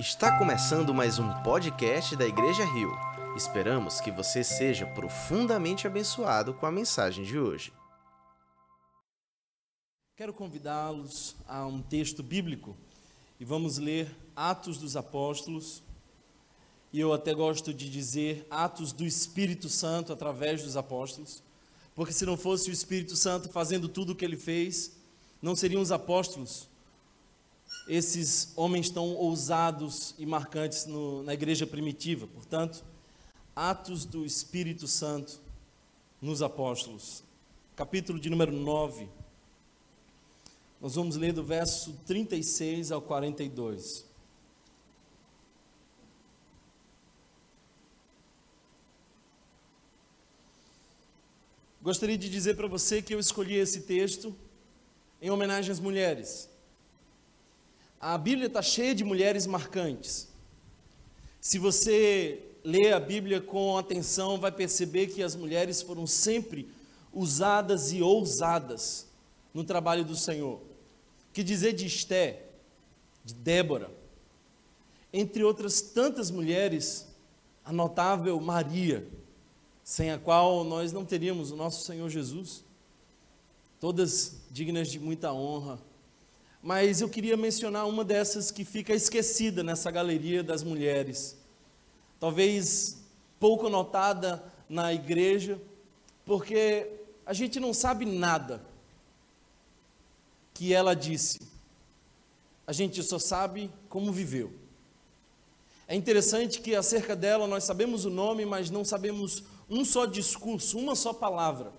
[0.00, 2.90] Está começando mais um podcast da Igreja Rio.
[3.36, 7.70] Esperamos que você seja profundamente abençoado com a mensagem de hoje.
[10.16, 12.74] Quero convidá-los a um texto bíblico
[13.38, 15.82] e vamos ler Atos dos Apóstolos.
[16.90, 21.42] E eu até gosto de dizer Atos do Espírito Santo através dos apóstolos,
[21.94, 24.96] porque se não fosse o Espírito Santo fazendo tudo o que ele fez,
[25.42, 26.69] não seriam os apóstolos,
[27.88, 32.26] esses homens tão ousados e marcantes no, na igreja primitiva.
[32.26, 32.84] Portanto,
[33.54, 35.40] atos do Espírito Santo
[36.20, 37.24] nos apóstolos.
[37.74, 39.08] Capítulo de número 9.
[40.80, 44.04] Nós vamos ler do verso 36 ao 42.
[51.82, 54.36] Gostaria de dizer para você que eu escolhi esse texto
[55.20, 56.49] em homenagem às mulheres.
[58.00, 60.26] A Bíblia está cheia de mulheres marcantes.
[61.38, 66.66] Se você lê a Bíblia com atenção, vai perceber que as mulheres foram sempre
[67.12, 69.06] usadas e ousadas
[69.52, 70.62] no trabalho do Senhor.
[71.30, 72.46] Que dizer de Esté,
[73.22, 73.90] de Débora,
[75.12, 77.06] entre outras tantas mulheres,
[77.62, 79.06] a notável Maria,
[79.84, 82.64] sem a qual nós não teríamos o nosso Senhor Jesus,
[83.78, 85.78] todas dignas de muita honra
[86.62, 91.36] mas eu queria mencionar uma dessas que fica esquecida nessa galeria das mulheres.
[92.18, 92.98] Talvez
[93.38, 95.60] pouco notada na igreja,
[96.24, 96.86] porque
[97.24, 98.62] a gente não sabe nada
[100.52, 101.40] que ela disse.
[102.66, 104.52] A gente só sabe como viveu.
[105.88, 110.78] É interessante que acerca dela nós sabemos o nome, mas não sabemos um só discurso,
[110.78, 111.72] uma só palavra.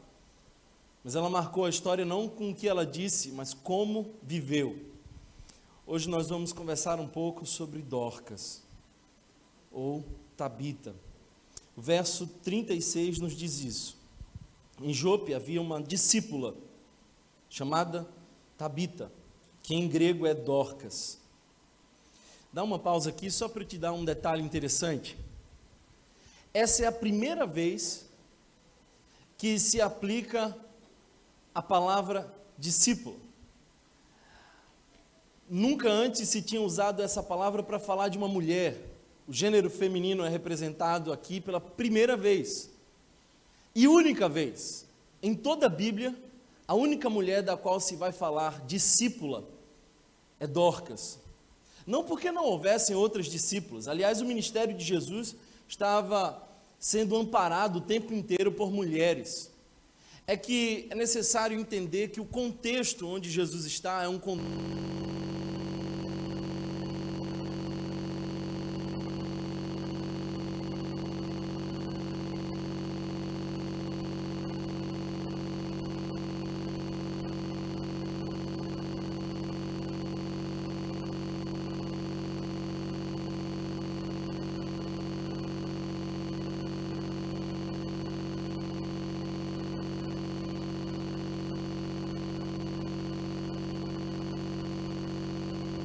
[1.03, 4.79] Mas ela marcou a história não com o que ela disse, mas como viveu.
[5.85, 8.61] Hoje nós vamos conversar um pouco sobre Dorcas,
[9.71, 10.05] ou
[10.37, 10.95] Tabita.
[11.75, 13.97] O verso 36 nos diz isso.
[14.79, 16.55] Em Jope havia uma discípula
[17.49, 18.07] chamada
[18.57, 19.11] Tabita,
[19.63, 21.19] que em grego é Dorcas.
[22.53, 25.17] Dá uma pausa aqui só para te dar um detalhe interessante.
[26.53, 28.05] Essa é a primeira vez
[29.37, 30.55] que se aplica
[31.53, 33.19] a palavra discípulo.
[35.49, 38.89] Nunca antes se tinha usado essa palavra para falar de uma mulher.
[39.27, 42.69] O gênero feminino é representado aqui pela primeira vez
[43.75, 44.85] e única vez
[45.21, 46.15] em toda a Bíblia.
[46.67, 49.43] A única mulher da qual se vai falar discípula
[50.39, 51.19] é Dorcas.
[51.85, 53.89] Não porque não houvessem outras discípulas.
[53.89, 55.35] Aliás, o ministério de Jesus
[55.67, 56.41] estava
[56.79, 59.50] sendo amparado o tempo inteiro por mulheres
[60.31, 64.47] é que é necessário entender que o contexto onde Jesus está é um contexto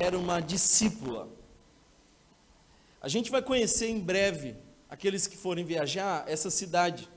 [0.06, 1.28] era uma discípula.
[3.00, 4.54] A gente vai conhecer em breve,
[4.88, 7.08] aqueles que forem viajar, essa cidade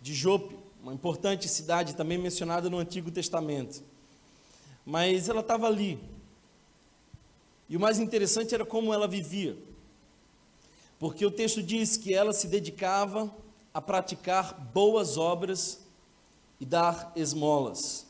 [0.00, 3.82] de Jope, uma importante cidade também mencionada no Antigo Testamento.
[4.84, 5.98] Mas ela estava ali.
[7.66, 9.56] E o mais interessante era como ela vivia.
[10.98, 13.34] Porque o texto diz que ela se dedicava
[13.72, 15.80] a praticar boas obras
[16.60, 18.06] e dar esmolas.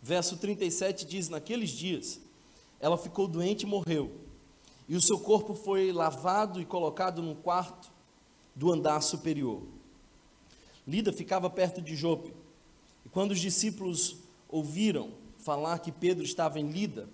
[0.00, 2.20] Verso 37 diz: Naqueles dias,
[2.80, 4.10] ela ficou doente e morreu.
[4.88, 7.92] E o seu corpo foi lavado e colocado num quarto
[8.56, 9.62] do andar superior.
[10.86, 12.34] Lida ficava perto de Jope.
[13.04, 14.16] E quando os discípulos
[14.48, 17.08] ouviram falar que Pedro estava em Lida,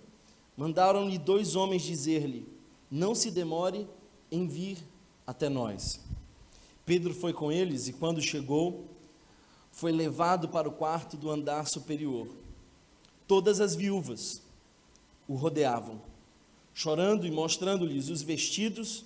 [0.55, 2.47] mandaram-lhe dois homens dizer-lhe:
[2.89, 3.87] Não se demore
[4.31, 4.77] em vir
[5.25, 5.99] até nós.
[6.85, 8.87] Pedro foi com eles e, quando chegou,
[9.71, 12.27] foi levado para o quarto do andar superior.
[13.27, 14.41] Todas as viúvas
[15.27, 16.01] o rodeavam,
[16.73, 19.05] chorando e mostrando-lhes os vestidos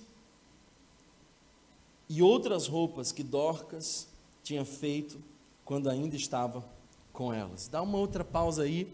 [2.08, 4.06] e outras roupas que Dorcas
[4.44, 5.18] tinha feito
[5.64, 6.64] quando ainda estava
[7.12, 7.68] com elas.
[7.68, 8.86] Dá uma outra pausa aí.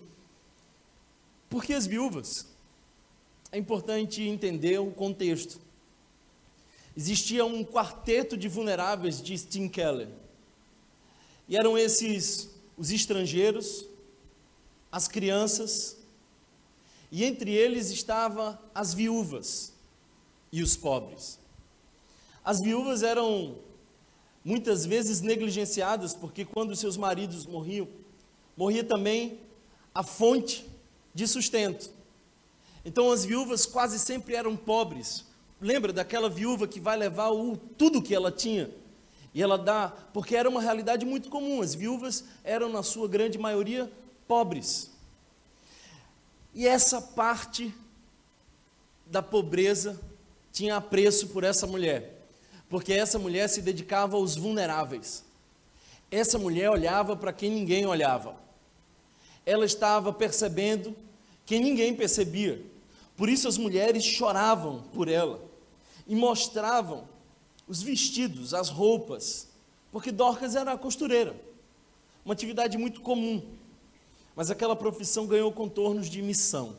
[1.50, 2.46] Por que as viúvas?
[3.50, 5.60] É importante entender o contexto.
[6.96, 10.08] Existia um quarteto de vulneráveis de Tim Keller.
[11.48, 13.86] E eram esses os estrangeiros,
[14.92, 15.96] as crianças
[17.10, 19.72] e entre eles estavam as viúvas.
[20.50, 21.38] e os pobres.
[22.42, 23.56] As viúvas eram
[24.42, 27.86] muitas vezes negligenciadas, porque quando seus maridos morriam,
[28.56, 29.38] morria também
[29.94, 30.66] a fonte
[31.14, 31.90] de sustento.
[32.82, 35.26] Então as viúvas quase sempre eram pobres.
[35.60, 38.70] Lembra daquela viúva que vai levar o, tudo que ela tinha?
[39.34, 43.36] E ela dá, porque era uma realidade muito comum, as viúvas eram, na sua grande
[43.36, 43.92] maioria,
[44.26, 44.90] pobres.
[46.58, 47.72] E essa parte
[49.06, 49.96] da pobreza
[50.50, 52.26] tinha apreço por essa mulher,
[52.68, 55.24] porque essa mulher se dedicava aos vulneráveis.
[56.10, 58.34] Essa mulher olhava para quem ninguém olhava.
[59.46, 60.96] Ela estava percebendo
[61.46, 62.60] que ninguém percebia.
[63.16, 65.40] Por isso as mulheres choravam por ela
[66.08, 67.08] e mostravam
[67.68, 69.46] os vestidos, as roupas,
[69.92, 71.40] porque Dorcas era a costureira,
[72.24, 73.46] uma atividade muito comum.
[74.38, 76.76] Mas aquela profissão ganhou contornos de missão.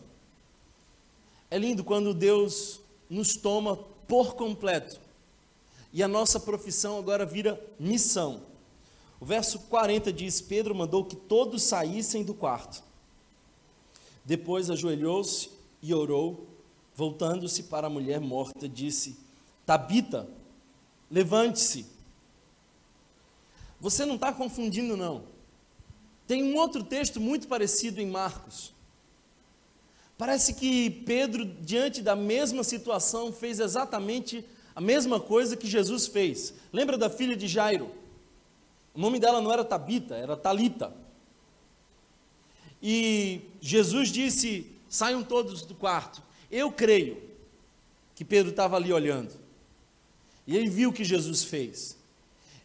[1.51, 2.79] É lindo quando Deus
[3.09, 3.75] nos toma
[4.07, 4.97] por completo.
[5.91, 8.43] E a nossa profissão agora vira missão.
[9.19, 12.81] O verso 40 diz: Pedro mandou que todos saíssem do quarto.
[14.23, 15.49] Depois ajoelhou-se
[15.81, 16.47] e orou,
[16.95, 19.19] voltando-se para a mulher morta, disse:
[19.65, 20.29] Tabita,
[21.11, 21.85] levante-se.
[23.81, 25.28] Você não está confundindo, não.
[26.29, 28.71] Tem um outro texto muito parecido em Marcos.
[30.15, 34.45] Parece que Pedro, diante da mesma situação, fez exatamente
[34.75, 36.53] a mesma coisa que Jesus fez.
[36.71, 37.89] Lembra da filha de Jairo?
[38.93, 40.93] O nome dela não era Tabita, era Talita.
[42.79, 46.21] E Jesus disse: saiam todos do quarto.
[46.51, 47.23] Eu creio
[48.13, 49.33] que Pedro estava ali olhando.
[50.45, 51.97] E ele viu o que Jesus fez.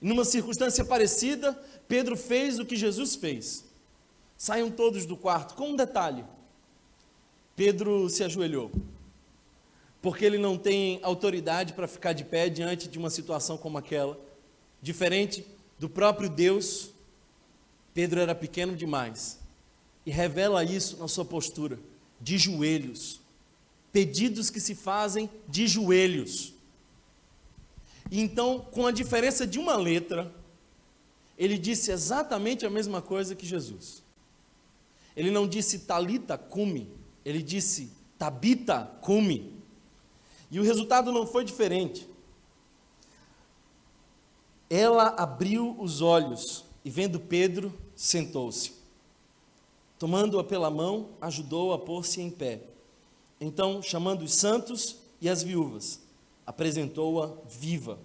[0.03, 1.59] Numa circunstância parecida,
[1.89, 3.65] Pedro fez o que Jesus fez.
[4.37, 6.25] Saiam todos do quarto, com um detalhe.
[7.57, 8.71] Pedro se ajoelhou,
[10.03, 14.19] porque ele não tem autoridade para ficar de pé diante de uma situação como aquela.
[14.83, 15.47] Diferente
[15.79, 16.91] do próprio Deus,
[17.95, 19.39] Pedro era pequeno demais
[20.05, 21.79] e revela isso na sua postura,
[22.21, 23.21] de joelhos.
[23.93, 26.53] Pedidos que se fazem de joelhos.
[28.11, 30.33] Então, com a diferença de uma letra,
[31.39, 34.03] ele disse exatamente a mesma coisa que Jesus.
[35.17, 36.91] Ele não disse talita cumi,
[37.25, 39.53] ele disse tabita cumi.
[40.51, 42.09] E o resultado não foi diferente.
[44.71, 48.73] Ela abriu os olhos e, vendo Pedro, sentou-se.
[49.99, 52.63] Tomando-a pela mão, ajudou-a a pôr-se em pé.
[53.41, 56.01] Então, chamando os santos e as viúvas,
[56.47, 57.99] apresentou-a viva.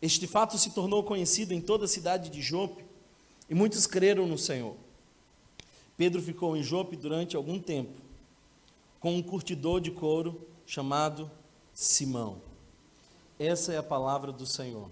[0.00, 2.84] Este fato se tornou conhecido em toda a cidade de Jope
[3.48, 4.76] e muitos creram no Senhor.
[5.96, 8.00] Pedro ficou em Jope durante algum tempo,
[9.00, 11.30] com um curtidor de couro chamado
[11.72, 12.40] Simão.
[13.38, 14.90] Essa é a palavra do Senhor.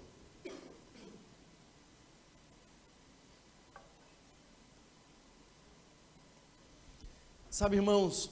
[7.50, 8.30] Sabe, irmãos,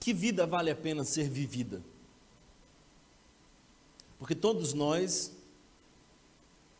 [0.00, 1.82] que vida vale a pena ser vivida?
[4.24, 5.32] Porque todos nós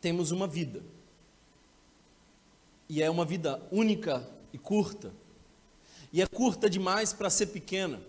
[0.01, 0.81] temos uma vida.
[2.89, 5.13] E é uma vida única e curta.
[6.11, 8.01] E é curta demais para ser pequena.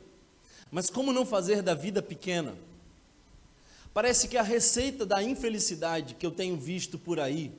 [0.70, 2.56] Mas como não fazer da vida pequena?
[3.92, 7.52] Parece que a receita da infelicidade que eu tenho visto por aí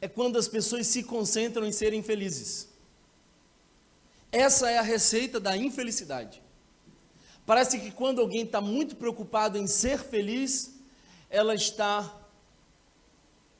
[0.00, 2.70] é quando as pessoas se concentram em serem felizes.
[4.32, 6.40] Essa é a receita da infelicidade.
[7.46, 10.78] Parece que quando alguém está muito preocupado em ser feliz,
[11.28, 12.16] ela está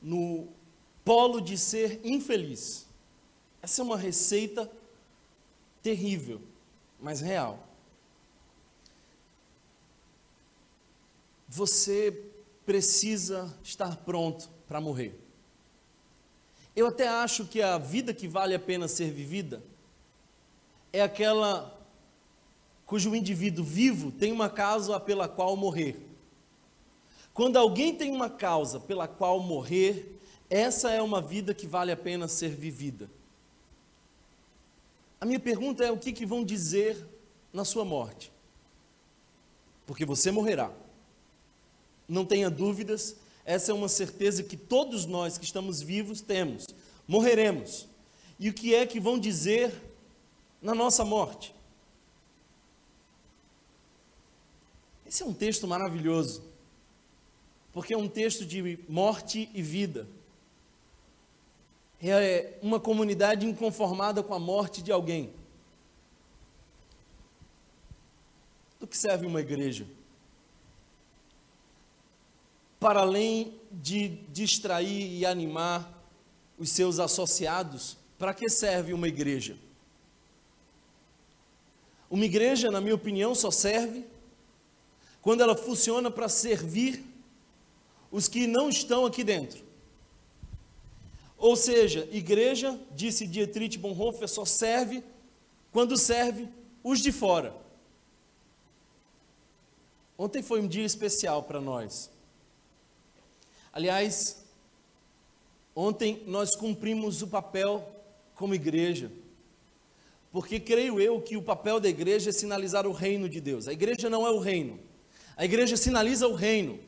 [0.01, 0.49] no
[1.05, 2.87] polo de ser infeliz.
[3.63, 4.71] Essa é uma receita
[5.83, 6.41] terrível,
[7.01, 7.67] mas real.
[11.49, 12.31] Você
[12.65, 15.19] precisa estar pronto para morrer.
[16.77, 19.63] Eu até acho que a vida que vale a pena ser vivida
[20.93, 21.80] é aquela
[22.91, 25.97] cujo indivíduo vivo tem uma causa pela qual morrer.
[27.33, 30.19] Quando alguém tem uma causa pela qual morrer,
[30.51, 33.09] essa é uma vida que vale a pena ser vivida.
[35.21, 37.07] A minha pergunta é: o que, que vão dizer
[37.53, 38.33] na sua morte?
[39.87, 40.73] Porque você morrerá.
[42.09, 46.67] Não tenha dúvidas, essa é uma certeza que todos nós que estamos vivos temos.
[47.07, 47.87] Morreremos.
[48.37, 49.73] E o que é que vão dizer
[50.61, 51.55] na nossa morte?
[55.11, 56.41] Esse é um texto maravilhoso,
[57.73, 60.07] porque é um texto de morte e vida.
[62.01, 65.35] É uma comunidade inconformada com a morte de alguém.
[68.79, 69.87] do que serve uma igreja?
[72.81, 76.03] Para além de distrair e animar
[76.59, 79.59] os seus associados, para que serve uma igreja?
[82.09, 84.07] Uma igreja, na minha opinião, só serve
[85.23, 87.05] quando ela funciona para servir
[88.11, 89.65] os que não estão aqui dentro.
[91.37, 95.03] Ou seja, igreja, disse Dietrich Bonhoeffer, só serve
[95.73, 96.49] quando serve
[96.83, 97.55] os de fora.
[100.19, 102.11] Ontem foi um dia especial para nós.
[103.73, 104.45] Aliás,
[105.75, 107.89] ontem nós cumprimos o papel
[108.35, 109.11] como igreja.
[110.33, 113.67] Porque creio eu que o papel da igreja é sinalizar o reino de Deus.
[113.67, 114.79] A igreja não é o reino.
[115.37, 116.79] A igreja sinaliza o reino.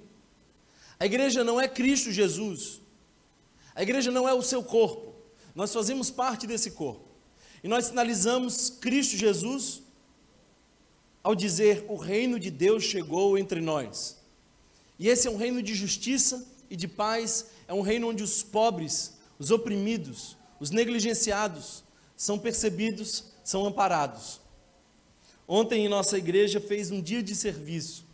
[0.99, 2.81] A igreja não é Cristo Jesus.
[3.75, 5.15] A igreja não é o seu corpo.
[5.55, 7.09] Nós fazemos parte desse corpo.
[7.63, 9.83] E nós sinalizamos Cristo Jesus
[11.23, 14.19] ao dizer: o reino de Deus chegou entre nós.
[14.99, 18.43] E esse é um reino de justiça e de paz, é um reino onde os
[18.43, 21.83] pobres, os oprimidos, os negligenciados
[22.17, 24.41] são percebidos, são amparados.
[25.47, 28.07] Ontem em nossa igreja fez um dia de serviço.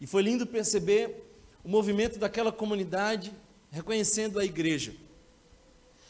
[0.00, 1.24] E foi lindo perceber
[1.62, 3.34] o movimento daquela comunidade
[3.70, 4.94] reconhecendo a igreja.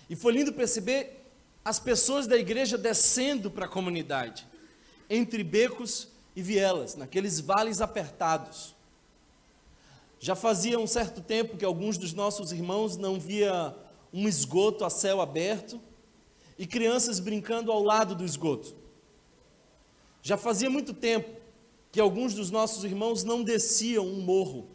[0.09, 1.25] E foi lindo perceber
[1.65, 4.47] as pessoas da igreja descendo para a comunidade,
[5.09, 8.75] entre becos e vielas, naqueles vales apertados.
[10.21, 13.75] Já fazia um certo tempo que alguns dos nossos irmãos não via
[14.13, 15.81] um esgoto a céu aberto
[16.59, 18.75] e crianças brincando ao lado do esgoto.
[20.23, 21.44] Já fazia muito tempo
[21.95, 24.67] que alguns dos nossos irmãos não desciam um morro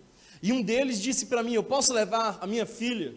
[0.42, 3.14] e um deles disse para mim: Eu posso levar a minha filha?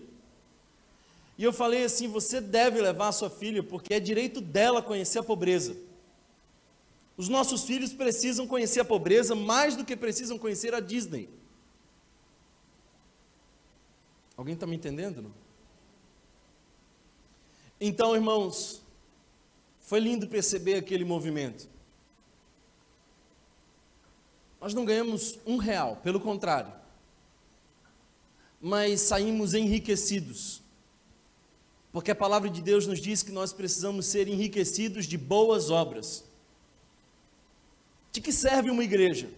[1.38, 5.20] E eu falei assim: Você deve levar a sua filha, porque é direito dela conhecer
[5.20, 5.76] a pobreza.
[7.16, 11.30] Os nossos filhos precisam conhecer a pobreza mais do que precisam conhecer a Disney.
[14.36, 15.22] Alguém está me entendendo?
[15.22, 15.32] Não?
[17.80, 18.82] Então, irmãos,
[19.78, 21.70] foi lindo perceber aquele movimento.
[24.62, 26.80] Nós não ganhamos um real, pelo contrário
[28.62, 30.62] mas saímos enriquecidos.
[31.90, 36.24] Porque a palavra de Deus nos diz que nós precisamos ser enriquecidos de boas obras.
[38.12, 39.28] De que serve uma igreja?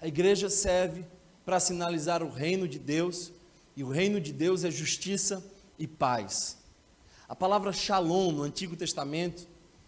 [0.00, 1.04] A igreja serve
[1.44, 3.32] para sinalizar o reino de Deus,
[3.76, 5.44] e o reino de Deus é justiça
[5.76, 6.56] e paz.
[7.28, 9.46] A palavra shalom no Antigo Testamento,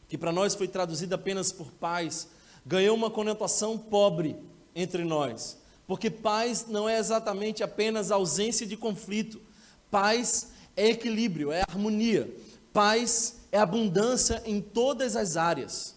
[0.09, 2.29] que para nós foi traduzida apenas por paz,
[2.65, 4.37] ganhou uma conotação pobre
[4.75, 5.59] entre nós.
[5.87, 9.41] Porque paz não é exatamente apenas ausência de conflito.
[9.91, 12.33] Paz é equilíbrio, é harmonia.
[12.73, 15.97] Paz é abundância em todas as áreas.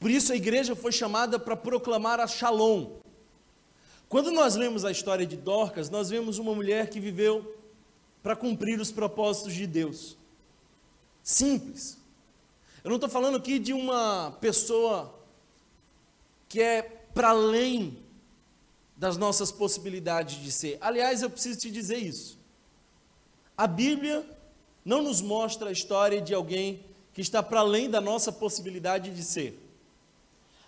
[0.00, 2.98] Por isso a igreja foi chamada para proclamar a Shalom.
[4.08, 7.56] Quando nós lemos a história de Dorcas, nós vemos uma mulher que viveu
[8.22, 10.16] para cumprir os propósitos de Deus.
[11.22, 11.96] Simples.
[12.82, 15.19] Eu não estou falando aqui de uma pessoa
[16.50, 16.82] que é
[17.14, 17.96] para além
[18.96, 20.76] das nossas possibilidades de ser.
[20.80, 22.36] Aliás, eu preciso te dizer isso.
[23.56, 24.28] A Bíblia
[24.84, 29.22] não nos mostra a história de alguém que está para além da nossa possibilidade de
[29.22, 29.58] ser.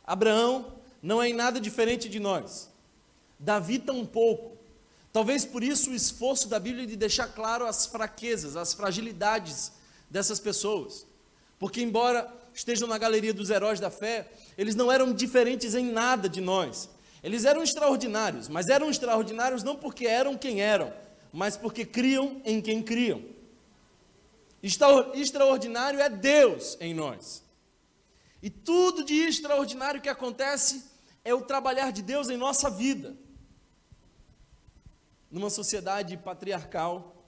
[0.07, 0.73] Abraão
[1.03, 2.71] não é em nada diferente de nós.
[3.37, 4.57] Davi tampouco.
[5.13, 9.73] Talvez por isso o esforço da Bíblia de deixar claro as fraquezas, as fragilidades
[10.09, 11.05] dessas pessoas.
[11.59, 16.29] Porque, embora estejam na galeria dos heróis da fé, eles não eram diferentes em nada
[16.29, 16.89] de nós.
[17.23, 20.93] Eles eram extraordinários, mas eram extraordinários não porque eram quem eram,
[21.33, 23.23] mas porque criam em quem criam.
[24.63, 27.43] Extraordinário é Deus em nós.
[28.43, 30.85] E tudo de extraordinário que acontece
[31.25, 33.17] é o trabalhar de Deus em nossa vida.
[35.31, 37.25] Numa sociedade patriarcal,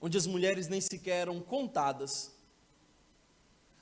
[0.00, 2.32] onde as mulheres nem sequer eram contadas,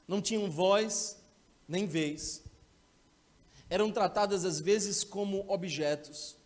[0.06, 1.20] não tinham voz
[1.68, 2.42] nem vez,
[3.68, 6.36] eram tratadas às vezes como objetos.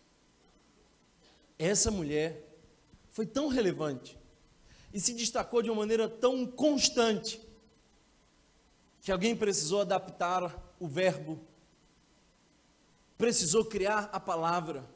[1.57, 2.43] Essa mulher
[3.11, 4.17] foi tão relevante
[4.93, 7.39] e se destacou de uma maneira tão constante
[9.01, 11.39] que alguém precisou adaptar o verbo,
[13.17, 14.89] precisou criar a palavra,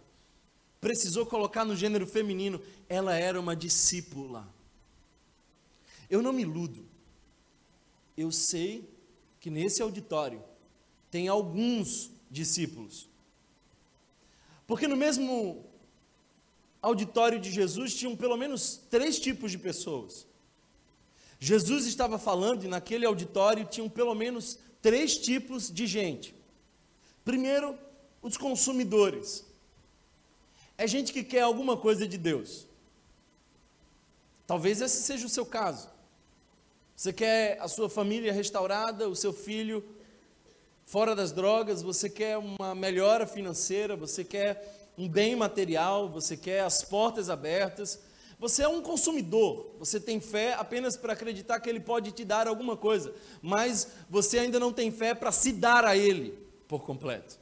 [0.82, 2.62] precisou colocar no gênero feminino.
[2.90, 4.48] Ela era uma discípula.
[6.10, 6.95] Eu não me iludo.
[8.18, 8.90] Eu sei
[9.40, 10.44] que nesse auditório
[11.12, 13.10] tem alguns discípulos.
[14.68, 15.66] Porque no mesmo
[16.82, 20.26] auditório de Jesus tinham pelo menos três tipos de pessoas.
[21.40, 26.36] Jesus estava falando e naquele auditório tinham pelo menos três tipos de gente.
[27.24, 27.78] Primeiro,
[28.22, 29.46] os consumidores.
[30.78, 32.68] É gente que quer alguma coisa de Deus.
[34.46, 35.90] Talvez esse seja o seu caso.
[36.96, 39.84] Você quer a sua família restaurada, o seu filho
[40.86, 46.62] fora das drogas, você quer uma melhora financeira, você quer um bem material, você quer
[46.62, 48.00] as portas abertas.
[48.40, 52.48] Você é um consumidor, você tem fé apenas para acreditar que ele pode te dar
[52.48, 56.38] alguma coisa, mas você ainda não tem fé para se dar a ele
[56.68, 57.40] por completo.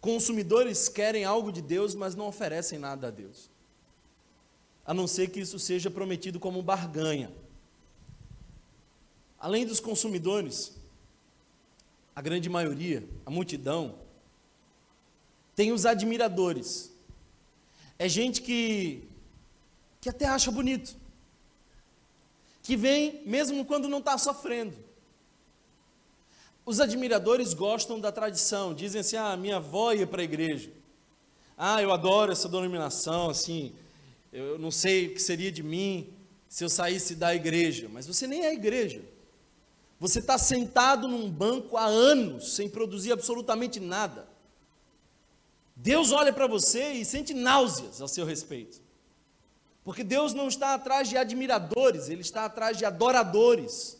[0.00, 3.50] Consumidores querem algo de Deus, mas não oferecem nada a Deus.
[4.84, 7.32] A não ser que isso seja prometido como barganha.
[9.38, 10.72] Além dos consumidores,
[12.14, 13.98] a grande maioria, a multidão,
[15.54, 16.92] tem os admiradores.
[17.98, 19.06] É gente que,
[20.00, 20.96] que até acha bonito.
[22.62, 24.76] Que vem mesmo quando não está sofrendo.
[26.64, 30.70] Os admiradores gostam da tradição, dizem assim: ah, minha avó ia para a igreja.
[31.56, 33.72] Ah, eu adoro essa denominação, assim,
[34.32, 36.12] eu não sei o que seria de mim
[36.48, 37.88] se eu saísse da igreja.
[37.90, 39.02] Mas você nem é igreja.
[39.98, 44.28] Você está sentado num banco há anos, sem produzir absolutamente nada.
[45.74, 48.80] Deus olha para você e sente náuseas a seu respeito.
[49.84, 53.96] Porque Deus não está atrás de admiradores, Ele está atrás de adoradores.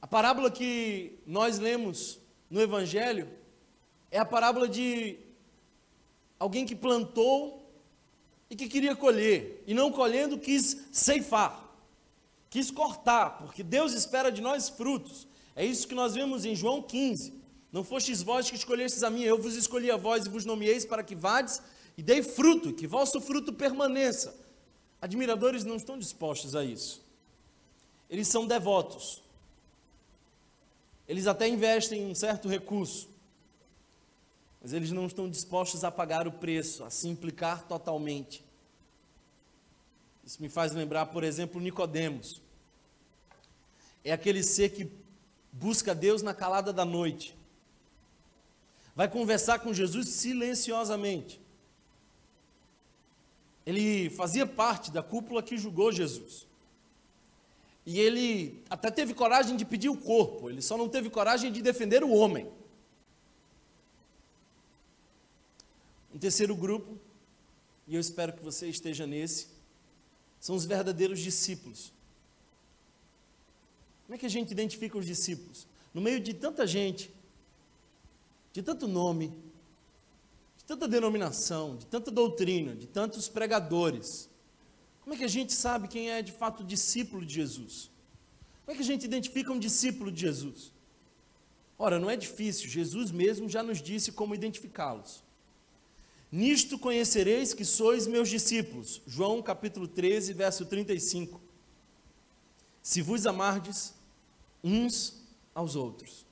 [0.00, 2.18] A parábola que nós lemos
[2.50, 3.28] no Evangelho
[4.10, 5.18] é a parábola de
[6.38, 7.62] alguém que plantou
[8.50, 11.61] e que queria colher, e não colhendo quis ceifar,
[12.52, 15.26] quis cortar, porque Deus espera de nós frutos.
[15.56, 17.32] É isso que nós vemos em João 15.
[17.72, 20.84] Não fostes vós que escolhestes a mim, eu vos escolhi a vós e vos nomeeis
[20.84, 21.62] para que vades
[21.96, 24.38] e dei fruto, que vosso fruto permaneça.
[25.00, 27.02] Admiradores não estão dispostos a isso.
[28.10, 29.22] Eles são devotos.
[31.08, 33.08] Eles até investem um certo recurso,
[34.60, 38.44] mas eles não estão dispostos a pagar o preço, a se implicar totalmente.
[40.22, 42.41] Isso me faz lembrar, por exemplo, Nicodemos.
[44.04, 44.90] É aquele ser que
[45.52, 47.36] busca Deus na calada da noite.
[48.94, 51.40] Vai conversar com Jesus silenciosamente.
[53.64, 56.46] Ele fazia parte da cúpula que julgou Jesus.
[57.84, 61.60] E ele até teve coragem de pedir o corpo, ele só não teve coragem de
[61.60, 62.50] defender o homem.
[66.14, 66.96] Um terceiro grupo,
[67.88, 69.48] e eu espero que você esteja nesse,
[70.38, 71.92] são os verdadeiros discípulos.
[74.12, 75.66] Como é que a gente identifica os discípulos?
[75.94, 77.10] No meio de tanta gente,
[78.52, 79.32] de tanto nome,
[80.58, 84.28] de tanta denominação, de tanta doutrina, de tantos pregadores,
[85.00, 87.90] como é que a gente sabe quem é de fato discípulo de Jesus?
[88.66, 90.74] Como é que a gente identifica um discípulo de Jesus?
[91.78, 95.24] Ora, não é difícil, Jesus mesmo já nos disse como identificá-los.
[96.30, 99.00] Nisto conhecereis que sois meus discípulos.
[99.06, 101.40] João capítulo 13, verso 35.
[102.82, 103.94] Se vos amardes
[104.62, 105.22] uns
[105.54, 106.26] aos outros.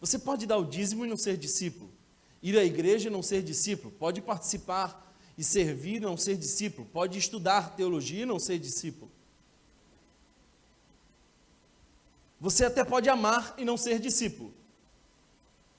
[0.00, 1.90] Você pode dar o dízimo e não ser discípulo.
[2.42, 3.92] Ir à igreja e não ser discípulo.
[3.92, 9.10] Pode participar e servir não ser discípulo, pode estudar teologia e não ser discípulo.
[12.40, 14.52] Você até pode amar e não ser discípulo,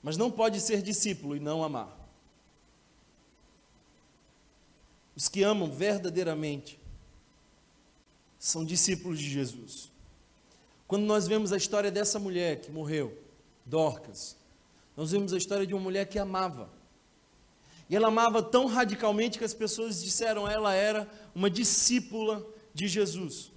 [0.02, 1.96] mas não pode ser discípulo e não amar.
[5.16, 6.78] Os que amam verdadeiramente
[8.38, 9.90] são discípulos de Jesus.
[10.88, 13.22] Quando nós vemos a história dessa mulher que morreu,
[13.66, 14.34] Dorcas,
[14.96, 16.70] nós vemos a história de uma mulher que amava.
[17.90, 23.52] E ela amava tão radicalmente que as pessoas disseram ela era uma discípula de Jesus.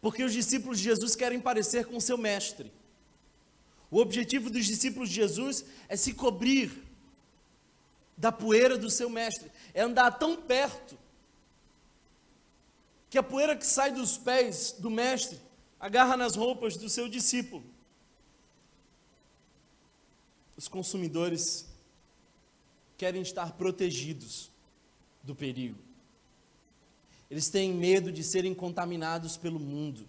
[0.00, 2.72] Porque os discípulos de Jesus querem parecer com o seu mestre.
[3.88, 6.82] O objetivo dos discípulos de Jesus é se cobrir
[8.16, 10.98] da poeira do seu mestre, é andar tão perto
[13.08, 15.40] que a poeira que sai dos pés do mestre
[15.82, 17.64] agarra nas roupas do seu discípulo.
[20.56, 21.66] Os consumidores
[22.96, 24.48] querem estar protegidos
[25.24, 25.78] do perigo.
[27.28, 30.08] Eles têm medo de serem contaminados pelo mundo.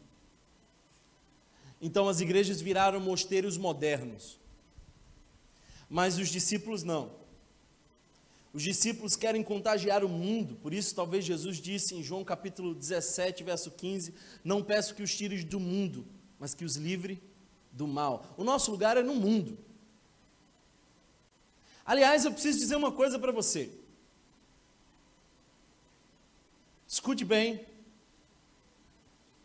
[1.81, 4.39] Então as igrejas viraram mosteiros modernos.
[5.89, 7.22] Mas os discípulos não.
[8.53, 13.43] Os discípulos querem contagiar o mundo, por isso talvez Jesus disse em João capítulo 17,
[13.43, 14.13] verso 15:
[14.43, 16.05] Não peço que os tires do mundo,
[16.39, 17.19] mas que os livre
[17.71, 18.31] do mal.
[18.37, 19.57] O nosso lugar é no mundo.
[21.83, 23.71] Aliás, eu preciso dizer uma coisa para você.
[26.87, 27.65] Escute bem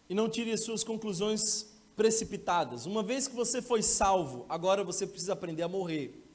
[0.06, 1.66] e não tire as suas conclusões
[1.96, 2.84] precipitadas.
[2.84, 6.27] Uma vez que você foi salvo, agora você precisa aprender a morrer.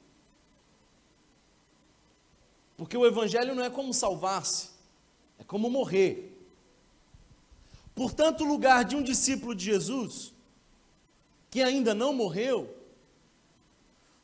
[2.76, 4.70] Porque o Evangelho não é como salvar-se,
[5.38, 6.30] é como morrer.
[7.94, 10.32] Portanto, o lugar de um discípulo de Jesus,
[11.50, 12.74] que ainda não morreu,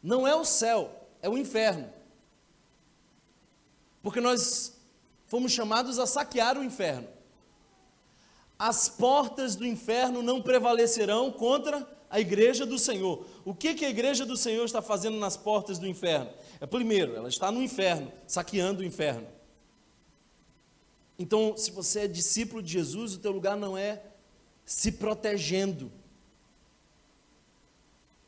[0.02, 0.90] não é o céu,
[1.22, 1.88] é o inferno.
[4.02, 4.76] Porque nós
[5.26, 7.08] fomos chamados a saquear o inferno.
[8.58, 13.24] As portas do inferno não prevalecerão contra a igreja do Senhor.
[13.44, 16.30] O que, que a igreja do Senhor está fazendo nas portas do inferno?
[16.60, 19.26] É primeiro, ela está no inferno, saqueando o inferno.
[21.18, 24.02] Então, se você é discípulo de Jesus, o teu lugar não é
[24.64, 25.90] se protegendo,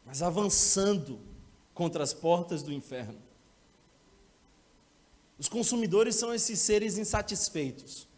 [0.04, 1.20] mas avançando
[1.74, 3.20] contra as portas do inferno.
[5.38, 8.08] Os consumidores são esses seres insatisfeitos.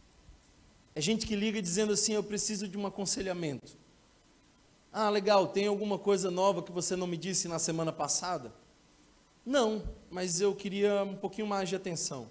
[0.94, 3.76] É gente que liga dizendo assim: Eu preciso de um aconselhamento.
[4.92, 8.52] Ah, legal, tem alguma coisa nova que você não me disse na semana passada?
[9.44, 12.30] Não, mas eu queria um pouquinho mais de atenção.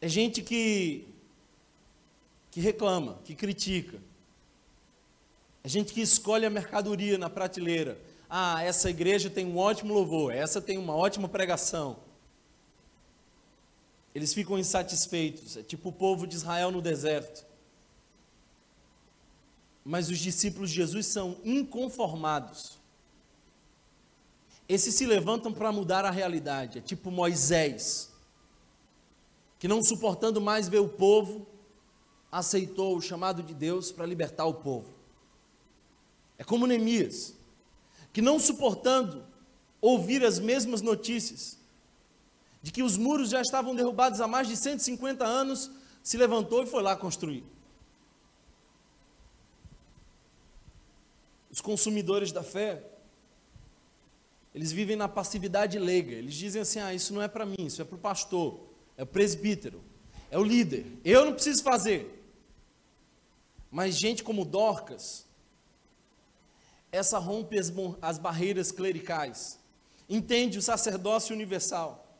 [0.00, 1.08] É gente que
[2.50, 4.00] que reclama, que critica.
[5.62, 8.00] É gente que escolhe a mercadoria na prateleira.
[8.28, 11.98] Ah, essa igreja tem um ótimo louvor, essa tem uma ótima pregação.
[14.14, 17.46] Eles ficam insatisfeitos, é tipo o povo de Israel no deserto.
[19.84, 22.77] Mas os discípulos de Jesus são inconformados.
[24.68, 28.12] Esses se levantam para mudar a realidade, é tipo Moisés,
[29.58, 31.46] que não suportando mais ver o povo,
[32.30, 34.94] aceitou o chamado de Deus para libertar o povo.
[36.36, 37.34] É como Neemias,
[38.12, 39.24] que não suportando
[39.80, 41.58] ouvir as mesmas notícias,
[42.62, 45.70] de que os muros já estavam derrubados há mais de 150 anos,
[46.02, 47.44] se levantou e foi lá construir.
[51.50, 52.84] Os consumidores da fé,
[54.58, 56.10] eles vivem na passividade leiga.
[56.16, 58.58] Eles dizem assim: ah, isso não é para mim, isso é para o pastor,
[58.96, 59.80] é o presbítero,
[60.32, 60.84] é o líder.
[61.04, 62.28] Eu não preciso fazer.
[63.70, 65.24] Mas gente como Dorcas,
[66.90, 69.60] essa rompe as, as barreiras clericais,
[70.08, 72.12] entende o sacerdócio universal,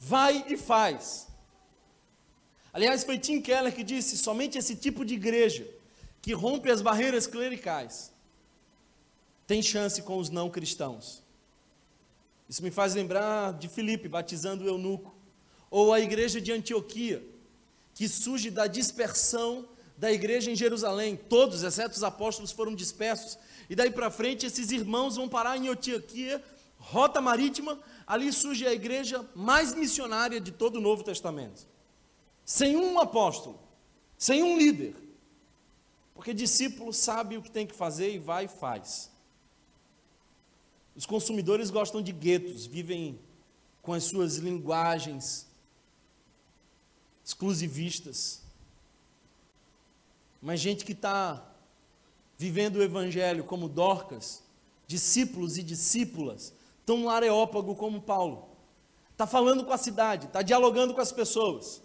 [0.00, 1.28] vai e faz.
[2.72, 5.64] Aliás, foi Tim Keller que disse: somente esse tipo de igreja
[6.20, 8.12] que rompe as barreiras clericais
[9.46, 11.22] tem chance com os não cristãos.
[12.48, 15.14] Isso me faz lembrar de Filipe batizando o eunuco,
[15.70, 17.24] ou a igreja de Antioquia,
[17.94, 21.16] que surge da dispersão da igreja em Jerusalém.
[21.16, 23.38] Todos, exceto os apóstolos, foram dispersos.
[23.68, 26.42] E daí para frente, esses irmãos vão parar em Antioquia,
[26.78, 27.78] rota marítima.
[28.06, 31.66] Ali surge a igreja mais missionária de todo o Novo Testamento.
[32.44, 33.58] Sem um apóstolo,
[34.18, 34.94] sem um líder.
[36.14, 39.10] Porque discípulo sabe o que tem que fazer e vai e faz.
[40.96, 43.18] Os consumidores gostam de guetos, vivem
[43.82, 45.46] com as suas linguagens
[47.24, 48.44] exclusivistas
[50.44, 51.42] mas gente que está
[52.36, 54.42] vivendo o Evangelho como Dorcas,
[54.86, 56.52] discípulos e discípulas,
[56.86, 58.50] no areópago como Paulo.
[59.10, 61.80] Está falando com a cidade, está dialogando com as pessoas.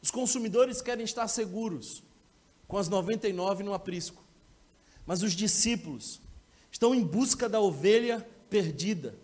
[0.00, 2.04] Os consumidores querem estar seguros
[2.68, 4.22] com as 99 no aprisco.
[5.04, 6.20] Mas os discípulos
[6.76, 9.18] estão em busca da ovelha perdida,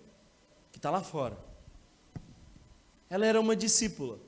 [0.72, 1.38] que está lá fora.
[3.10, 4.18] Ela era uma discípula.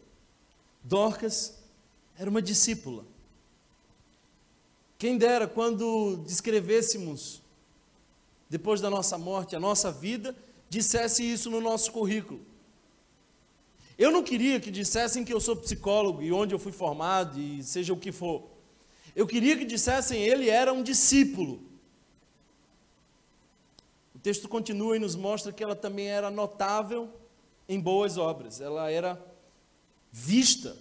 [0.83, 1.59] Dorcas
[2.19, 3.03] era uma discípula.
[4.99, 7.41] Quem dera quando descrevêssemos,
[8.51, 10.37] depois da nossa morte, a nossa vida,
[10.69, 12.45] dissesse isso no nosso currículo.
[13.97, 17.65] Eu não queria que dissessem que eu sou psicólogo e onde eu fui formado e
[17.65, 18.51] seja o que for.
[19.17, 21.73] Eu queria que dissessem ele era um discípulo.
[24.25, 27.13] Texto continua e nos mostra que ela também era notável
[27.69, 28.59] em boas obras.
[28.59, 29.23] Ela era
[30.11, 30.75] vista.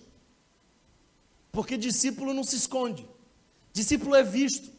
[1.51, 3.05] Porque discípulo não se esconde.
[3.73, 4.71] Discípulo é visto.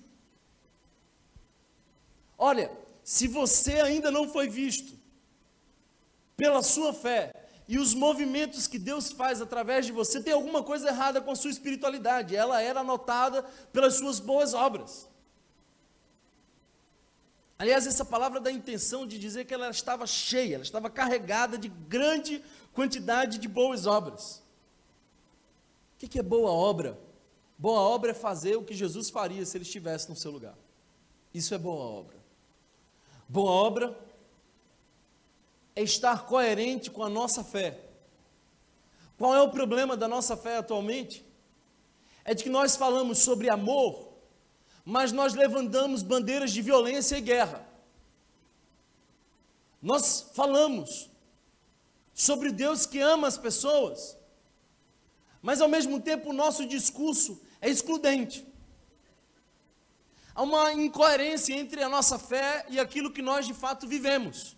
[2.38, 2.72] Olha,
[3.02, 4.94] se você ainda não foi visto
[6.34, 7.34] pela sua fé
[7.68, 11.36] e os movimentos que Deus faz através de você, tem alguma coisa errada com a
[11.36, 12.34] sua espiritualidade.
[12.34, 13.42] Ela era anotada
[13.74, 15.06] pelas suas boas obras.
[17.58, 21.56] Aliás, essa palavra dá a intenção de dizer que ela estava cheia, ela estava carregada
[21.56, 24.42] de grande quantidade de boas obras.
[25.94, 26.98] O que é boa obra?
[27.56, 30.54] Boa obra é fazer o que Jesus faria se ele estivesse no seu lugar.
[31.32, 32.16] Isso é boa obra.
[33.28, 33.98] Boa obra
[35.74, 37.78] é estar coerente com a nossa fé.
[39.16, 41.24] Qual é o problema da nossa fé atualmente?
[42.24, 44.13] é de que nós falamos sobre amor,
[44.84, 47.66] mas nós levantamos bandeiras de violência e guerra.
[49.80, 51.10] Nós falamos
[52.12, 54.16] sobre Deus que ama as pessoas,
[55.40, 58.46] mas ao mesmo tempo o nosso discurso é excludente.
[60.34, 64.56] Há uma incoerência entre a nossa fé e aquilo que nós de fato vivemos.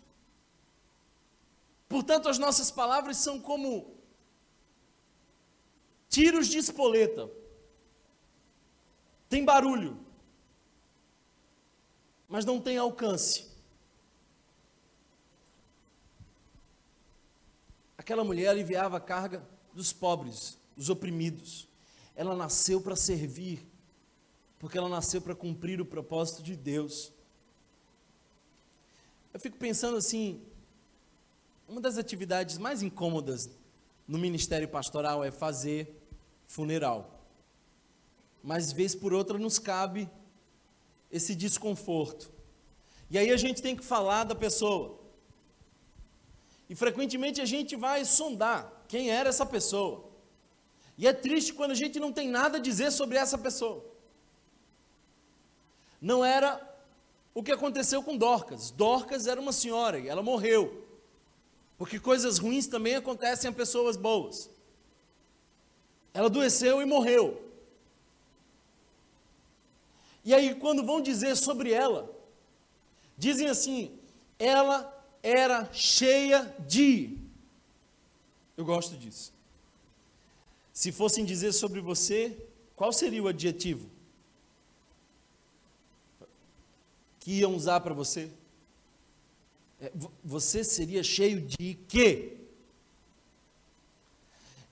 [1.89, 3.95] Portanto, as nossas palavras são como
[6.09, 7.31] tiros de espoleta.
[9.29, 10.06] Tem barulho,
[12.29, 13.47] mas não tem alcance.
[17.97, 21.69] Aquela mulher aliviava a carga dos pobres, dos oprimidos.
[22.15, 23.67] Ela nasceu para servir,
[24.59, 27.13] porque ela nasceu para cumprir o propósito de Deus.
[29.35, 30.41] Eu fico pensando assim,
[31.69, 33.51] uma das atividades mais incômodas
[34.07, 36.01] no ministério pastoral é fazer
[36.47, 37.25] funeral.
[38.43, 40.09] Mas vez por outra nos cabe
[41.11, 42.31] esse desconforto.
[43.11, 44.99] E aí a gente tem que falar da pessoa.
[46.69, 50.05] E frequentemente a gente vai sondar quem era essa pessoa.
[50.99, 53.85] E é triste quando a gente não tem nada a dizer sobre essa pessoa.
[56.01, 56.61] Não era
[57.35, 58.71] o que aconteceu com Dorcas.
[58.71, 60.85] Dorcas era uma senhora e ela morreu.
[61.79, 64.51] Porque coisas ruins também acontecem a pessoas boas.
[66.15, 67.46] Ela adoeceu e morreu.
[70.27, 72.13] E aí, quando vão dizer sobre ela,
[73.17, 73.97] dizem assim:
[74.37, 77.17] ela era cheia de.
[78.57, 79.33] Eu gosto disso.
[80.73, 82.37] Se fossem dizer sobre você,
[82.75, 83.89] qual seria o adjetivo
[87.21, 88.29] que iam usar para você?
[89.81, 89.93] É,
[90.25, 92.37] você seria cheio de quê?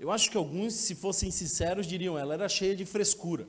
[0.01, 3.47] Eu acho que alguns, se fossem sinceros, diriam: ela era cheia de frescura.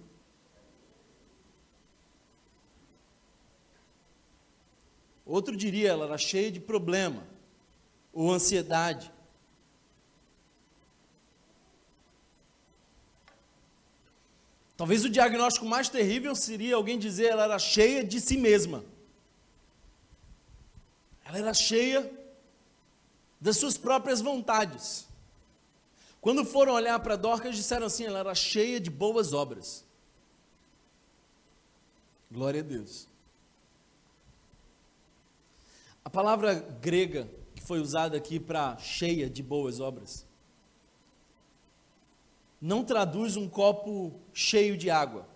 [5.25, 7.25] Outro diria, ela era cheia de problema
[8.13, 9.11] ou ansiedade.
[14.77, 18.83] Talvez o diagnóstico mais terrível seria alguém dizer ela era cheia de si mesma.
[21.23, 22.11] Ela era cheia
[23.39, 25.07] das suas próprias vontades.
[26.21, 29.85] Quando foram olhar para Dorcas, disseram assim: ela era cheia de boas obras.
[32.29, 33.07] Glória a Deus.
[36.05, 40.25] A palavra grega que foi usada aqui para cheia de boas obras
[42.61, 45.27] não traduz um copo cheio de água.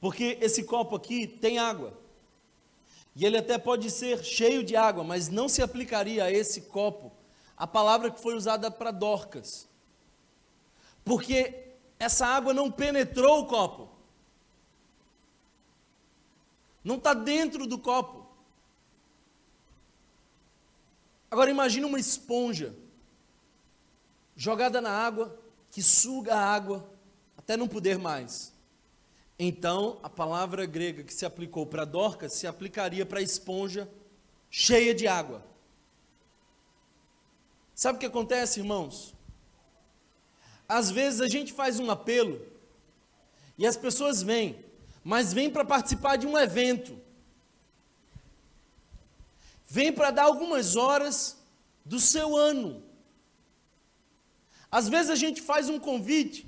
[0.00, 1.98] Porque esse copo aqui tem água.
[3.14, 7.12] E ele até pode ser cheio de água, mas não se aplicaria a esse copo
[7.56, 9.66] a palavra que foi usada para Dorcas.
[11.04, 13.88] Porque essa água não penetrou o copo.
[16.84, 18.25] Não está dentro do copo.
[21.30, 22.74] Agora imagine uma esponja
[24.36, 25.38] jogada na água
[25.70, 26.88] que suga a água
[27.36, 28.52] até não poder mais.
[29.38, 33.88] Então, a palavra grega que se aplicou para Dorcas se aplicaria para a esponja
[34.50, 35.44] cheia de água.
[37.74, 39.14] Sabe o que acontece, irmãos?
[40.68, 42.40] Às vezes a gente faz um apelo
[43.58, 44.64] e as pessoas vêm,
[45.04, 46.98] mas vêm para participar de um evento
[49.76, 51.36] vem para dar algumas horas
[51.84, 52.82] do seu ano.
[54.70, 56.40] Às vezes a gente faz um convite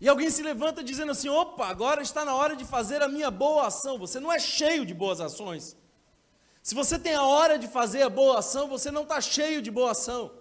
[0.00, 3.30] e alguém se levanta dizendo assim: opa, agora está na hora de fazer a minha
[3.30, 3.98] boa ação.
[3.98, 5.76] Você não é cheio de boas ações.
[6.60, 9.70] Se você tem a hora de fazer a boa ação, você não está cheio de
[9.70, 10.32] boa ação.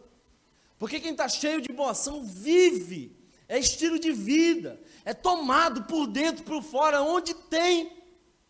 [0.79, 3.15] Porque quem está cheio de boa ação vive,
[3.47, 8.01] é estilo de vida, é tomado por dentro, por fora, onde tem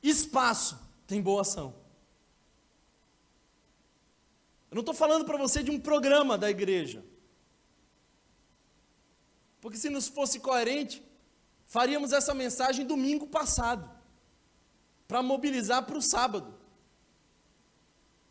[0.01, 1.78] espaço, tem boa ação.
[4.69, 7.03] Eu não estou falando para você de um programa da igreja.
[9.59, 11.03] Porque se nos fosse coerente,
[11.65, 13.89] faríamos essa mensagem domingo passado,
[15.07, 16.53] para mobilizar para o sábado.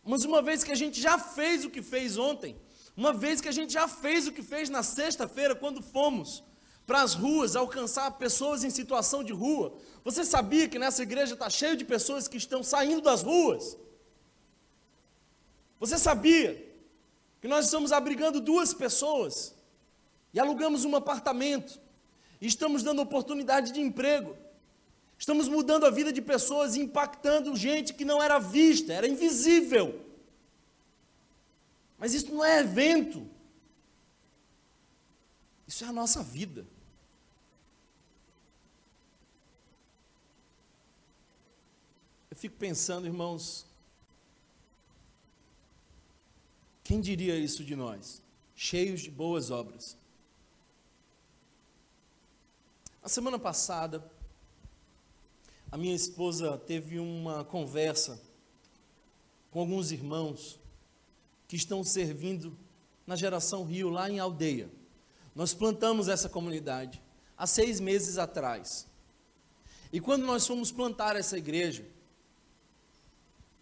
[0.05, 2.57] Mas uma vez que a gente já fez o que fez ontem,
[2.97, 6.43] uma vez que a gente já fez o que fez na sexta-feira, quando fomos
[6.87, 11.51] para as ruas alcançar pessoas em situação de rua, você sabia que nessa igreja está
[11.51, 13.77] cheio de pessoas que estão saindo das ruas?
[15.79, 16.67] Você sabia
[17.41, 19.55] que nós estamos abrigando duas pessoas
[20.33, 21.81] e alugamos um apartamento,
[22.41, 24.37] e estamos dando oportunidade de emprego,
[25.19, 30.05] estamos mudando a vida de pessoas, impactando gente que não era vista, era invisível.
[31.97, 33.29] Mas isso não é evento,
[35.67, 36.67] isso é a nossa vida.
[42.31, 43.68] Eu fico pensando, irmãos,
[46.89, 48.23] quem diria isso de nós?
[48.57, 49.95] Cheios de boas obras.
[53.03, 54.11] A semana passada,
[55.71, 58.19] a minha esposa teve uma conversa
[59.51, 60.59] com alguns irmãos
[61.47, 62.57] que estão servindo
[63.07, 64.71] na geração Rio, lá em aldeia.
[65.35, 67.03] Nós plantamos essa comunidade
[67.37, 68.89] há seis meses atrás.
[69.93, 71.87] E quando nós fomos plantar essa igreja,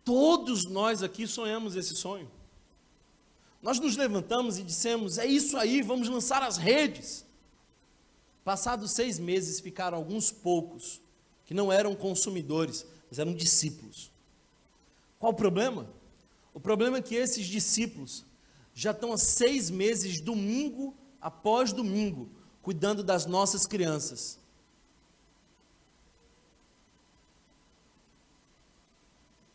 [0.05, 2.36] todos nós aqui sonhamos esse sonho.
[3.67, 7.27] Nós nos levantamos e dissemos: é isso aí, vamos lançar as redes.
[8.45, 11.01] Passados seis meses, ficaram alguns poucos
[11.45, 14.13] que não eram consumidores, mas eram discípulos.
[15.19, 15.91] Qual o problema?
[16.55, 18.25] O problema é que esses discípulos
[18.73, 22.31] já estão há seis meses, domingo após domingo,
[22.63, 24.39] cuidando das nossas crianças.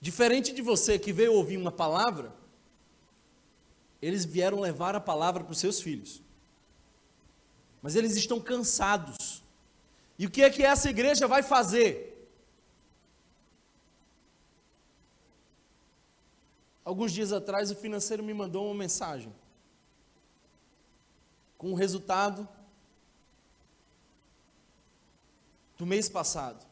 [0.02, 2.41] Diferente de você que veio ouvir uma palavra,
[4.02, 6.22] eles vieram levar a palavra para os seus filhos.
[7.82, 9.44] Mas eles estão cansados.
[10.18, 12.12] E o que é que essa igreja vai fazer?
[16.84, 19.34] Alguns dias atrás o financeiro me mandou uma mensagem
[21.58, 22.50] com o resultado
[25.78, 26.66] do mês passado.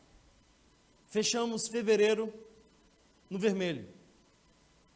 [1.08, 2.34] Fechamos fevereiro
[3.30, 3.88] no vermelho.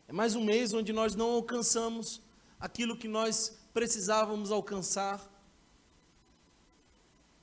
[0.08, 2.23] É mais um mês onde nós não alcançamos
[2.64, 5.22] aquilo que nós precisávamos alcançar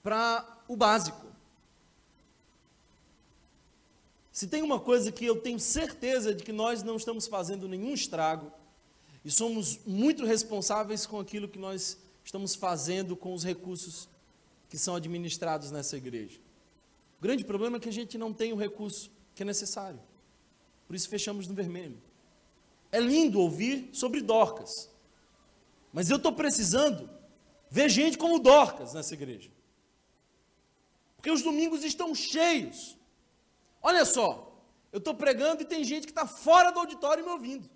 [0.03, 1.27] para o básico.
[4.33, 7.93] Se tem uma coisa que eu tenho certeza de que nós não estamos fazendo nenhum
[7.93, 8.51] estrago
[9.23, 14.09] e somos muito responsáveis com aquilo que nós estamos fazendo com os recursos
[14.71, 16.41] que são administrados nessa igreja.
[17.19, 20.01] O grande problema é que a gente não tem o recurso que é necessário.
[20.87, 21.99] Por isso fechamos no vermelho.
[22.91, 24.90] É lindo ouvir sobre Dorcas.
[25.93, 27.11] Mas eu estou precisando
[27.71, 29.51] ver gente como Dorcas nessa igreja.
[31.17, 32.97] Porque os domingos estão cheios.
[33.83, 34.51] Olha só,
[34.93, 37.69] eu estou pregando e tem gente que está fora do auditório me ouvindo.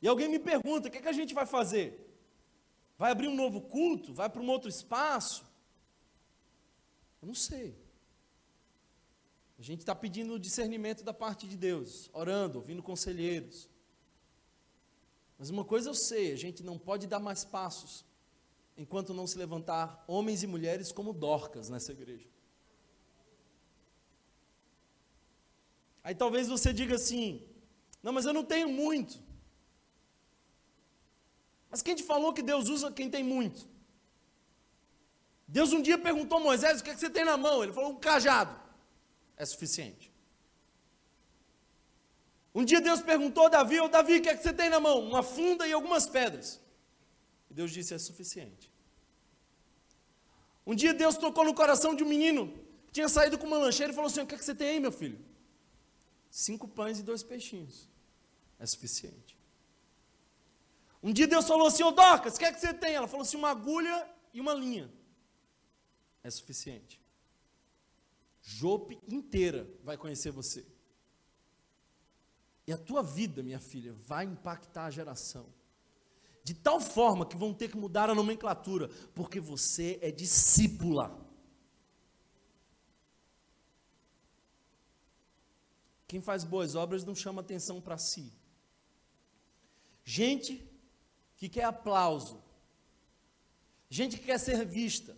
[0.00, 2.02] E alguém me pergunta: o que, é que a gente vai fazer?
[2.98, 4.14] Vai abrir um novo culto?
[4.14, 5.44] Vai para um outro espaço?
[7.20, 7.76] Eu não sei.
[9.58, 13.68] A gente está pedindo discernimento da parte de Deus, orando, ouvindo conselheiros.
[15.38, 18.04] Mas uma coisa eu sei: a gente não pode dar mais passos
[18.76, 22.28] enquanto não se levantar homens e mulheres como Dorcas nessa igreja.
[26.02, 27.46] Aí talvez você diga assim:
[28.02, 29.20] não, mas eu não tenho muito.
[31.70, 33.68] Mas quem te falou que Deus usa quem tem muito?
[35.48, 37.62] Deus um dia perguntou a Moisés: o que, é que você tem na mão?
[37.62, 38.58] Ele falou: um cajado
[39.36, 40.15] é suficiente.
[42.56, 44.80] Um dia Deus perguntou a Davi, ô Davi, o que é que você tem na
[44.80, 44.98] mão?
[45.00, 46.58] Uma funda e algumas pedras.
[47.50, 48.72] E Deus disse, é suficiente.
[50.66, 52.50] Um dia Deus tocou no coração de um menino
[52.86, 54.70] que tinha saído com uma lancheira e falou assim: O que é que você tem
[54.70, 55.22] aí, meu filho?
[56.30, 57.90] Cinco pães e dois peixinhos.
[58.58, 59.36] É suficiente.
[61.02, 62.94] Um dia Deus falou assim: Ô Dorcas, o que é que você tem?
[62.94, 64.90] Ela falou assim: Uma agulha e uma linha.
[66.24, 67.00] É suficiente.
[68.40, 70.66] Jope inteira vai conhecer você.
[72.66, 75.46] E a tua vida, minha filha, vai impactar a geração.
[76.42, 81.24] De tal forma que vão ter que mudar a nomenclatura, porque você é discípula.
[86.08, 88.32] Quem faz boas obras não chama atenção para si.
[90.04, 90.64] Gente
[91.36, 92.42] que quer aplauso,
[93.90, 95.16] gente que quer ser vista,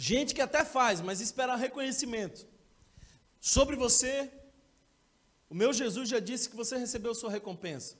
[0.00, 2.46] Gente que até faz, mas espera reconhecimento.
[3.40, 4.30] Sobre você,
[5.48, 7.96] o meu Jesus já disse que você recebeu sua recompensa.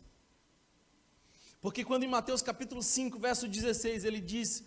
[1.61, 4.65] Porque quando em Mateus capítulo 5, verso 16, ele diz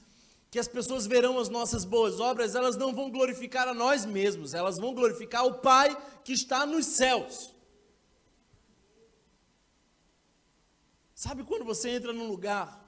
[0.50, 4.54] que as pessoas verão as nossas boas obras, elas não vão glorificar a nós mesmos,
[4.54, 7.56] elas vão glorificar o Pai que está nos céus.
[11.16, 12.80] Sabe quando você entra num lugar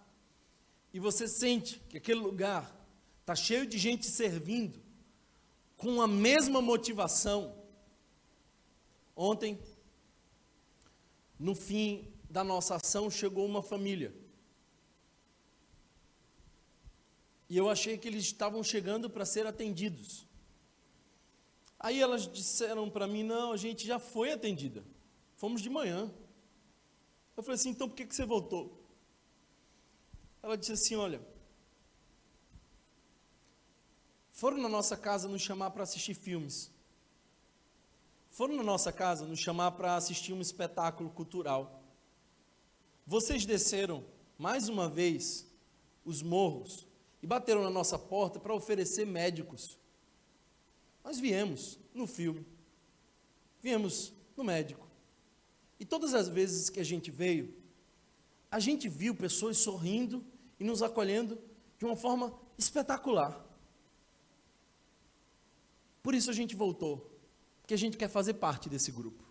[0.93, 2.83] e você sente que aquele lugar
[3.23, 4.77] Está cheio de gente servindo
[5.77, 7.55] com a mesma motivação.
[9.15, 9.59] Ontem,
[11.39, 14.13] no fim da nossa ação, chegou uma família.
[17.49, 20.25] E eu achei que eles estavam chegando para ser atendidos.
[21.79, 24.83] Aí elas disseram para mim: não, a gente já foi atendida.
[25.35, 26.11] Fomos de manhã.
[27.37, 28.81] Eu falei assim: então por que, que você voltou?
[30.41, 31.21] Ela disse assim: olha,
[34.31, 36.72] foram na nossa casa nos chamar para assistir filmes.
[38.33, 41.83] Foram na nossa casa nos chamar para assistir um espetáculo cultural.
[43.05, 44.03] Vocês desceram
[44.39, 45.47] mais uma vez
[46.03, 46.87] os morros
[47.21, 49.77] e bateram na nossa porta para oferecer médicos.
[51.03, 52.43] Nós viemos no filme,
[53.61, 54.87] viemos no médico.
[55.79, 57.53] E todas as vezes que a gente veio,
[58.49, 60.25] a gente viu pessoas sorrindo
[60.59, 61.39] e nos acolhendo
[61.77, 63.45] de uma forma espetacular.
[66.01, 67.12] Por isso a gente voltou,
[67.63, 69.23] porque a gente quer fazer parte desse grupo.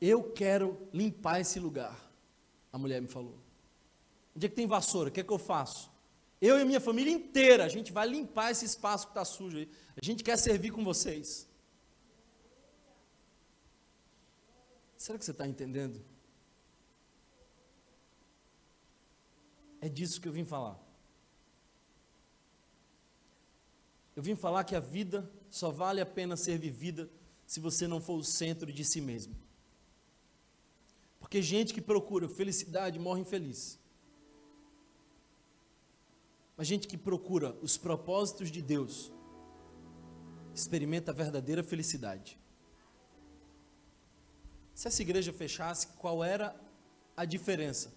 [0.00, 2.10] Eu quero limpar esse lugar,
[2.72, 3.38] a mulher me falou.
[4.34, 5.10] Onde é que tem vassoura?
[5.10, 5.90] O que é que eu faço?
[6.40, 9.70] Eu e minha família inteira, a gente vai limpar esse espaço que está sujo aí.
[9.94, 11.46] A gente quer servir com vocês.
[14.96, 16.02] Será que você está entendendo?
[19.82, 20.85] É disso que eu vim falar.
[24.16, 27.10] Eu vim falar que a vida só vale a pena ser vivida
[27.46, 29.36] se você não for o centro de si mesmo.
[31.20, 33.78] Porque gente que procura felicidade morre infeliz.
[36.56, 39.12] Mas gente que procura os propósitos de Deus
[40.54, 42.38] experimenta a verdadeira felicidade.
[44.74, 46.58] Se essa igreja fechasse, qual era
[47.14, 47.92] a diferença?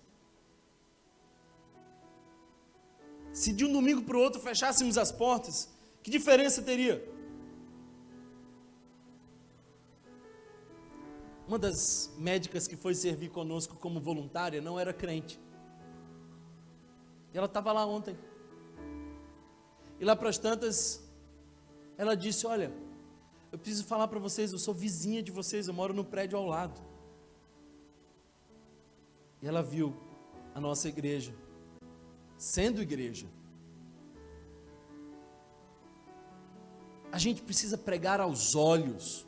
[3.32, 5.70] Se de um domingo para o outro fechássemos as portas,
[6.10, 7.08] que diferença teria?
[11.48, 15.40] Uma das médicas que foi servir conosco como voluntária não era crente.
[17.32, 18.18] E ela estava lá ontem.
[20.00, 21.04] E lá para as tantas,
[21.96, 22.74] ela disse: Olha,
[23.52, 26.46] eu preciso falar para vocês, eu sou vizinha de vocês, eu moro no prédio ao
[26.46, 26.82] lado.
[29.44, 29.96] E ela viu
[30.56, 31.36] a nossa igreja,
[32.36, 33.28] sendo igreja.
[37.12, 39.26] A gente precisa pregar aos olhos.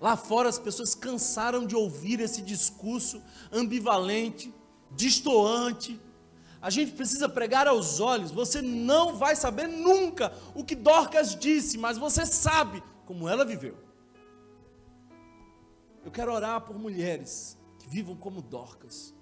[0.00, 3.22] Lá fora as pessoas cansaram de ouvir esse discurso
[3.52, 4.52] ambivalente,
[4.90, 6.00] distoante,
[6.62, 8.30] a gente precisa pregar aos olhos.
[8.30, 13.76] Você não vai saber nunca o que Dorcas disse, mas você sabe como ela viveu.
[16.04, 19.12] Eu quero orar por mulheres que vivam como Dorcas,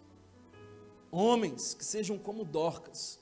[1.10, 3.18] homens que sejam como Dorcas.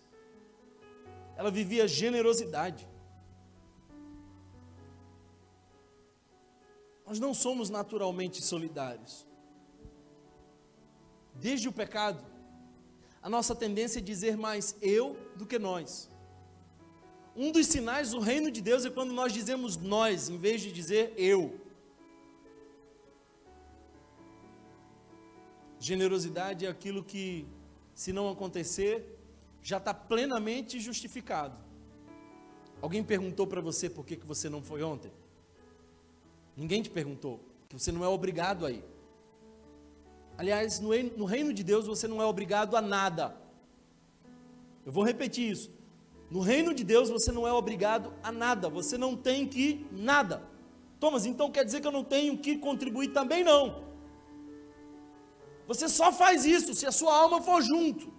[1.37, 2.89] Ela vivia generosidade.
[7.09, 9.27] Nós não somos naturalmente solidários.
[11.35, 12.23] Desde o pecado,
[13.23, 16.11] a nossa tendência é dizer mais eu do que nós.
[17.35, 20.71] Um dos sinais do reino de Deus é quando nós dizemos nós, em vez de
[20.71, 21.59] dizer eu.
[25.81, 27.47] Generosidade é aquilo que,
[27.95, 29.19] se não acontecer,
[29.63, 31.59] já está plenamente justificado.
[32.83, 35.11] Alguém perguntou para você por que, que você não foi ontem?
[36.59, 37.39] Ninguém te perguntou,
[37.69, 38.85] que você não é obrigado a ir.
[40.37, 43.37] Aliás, no, no reino de Deus você não é obrigado a nada.
[44.85, 45.71] Eu vou repetir isso.
[46.29, 50.43] No reino de Deus você não é obrigado a nada, você não tem que nada.
[50.99, 53.85] Thomas, então quer dizer que eu não tenho que contribuir também não.
[55.69, 58.13] Você só faz isso se a sua alma for junto.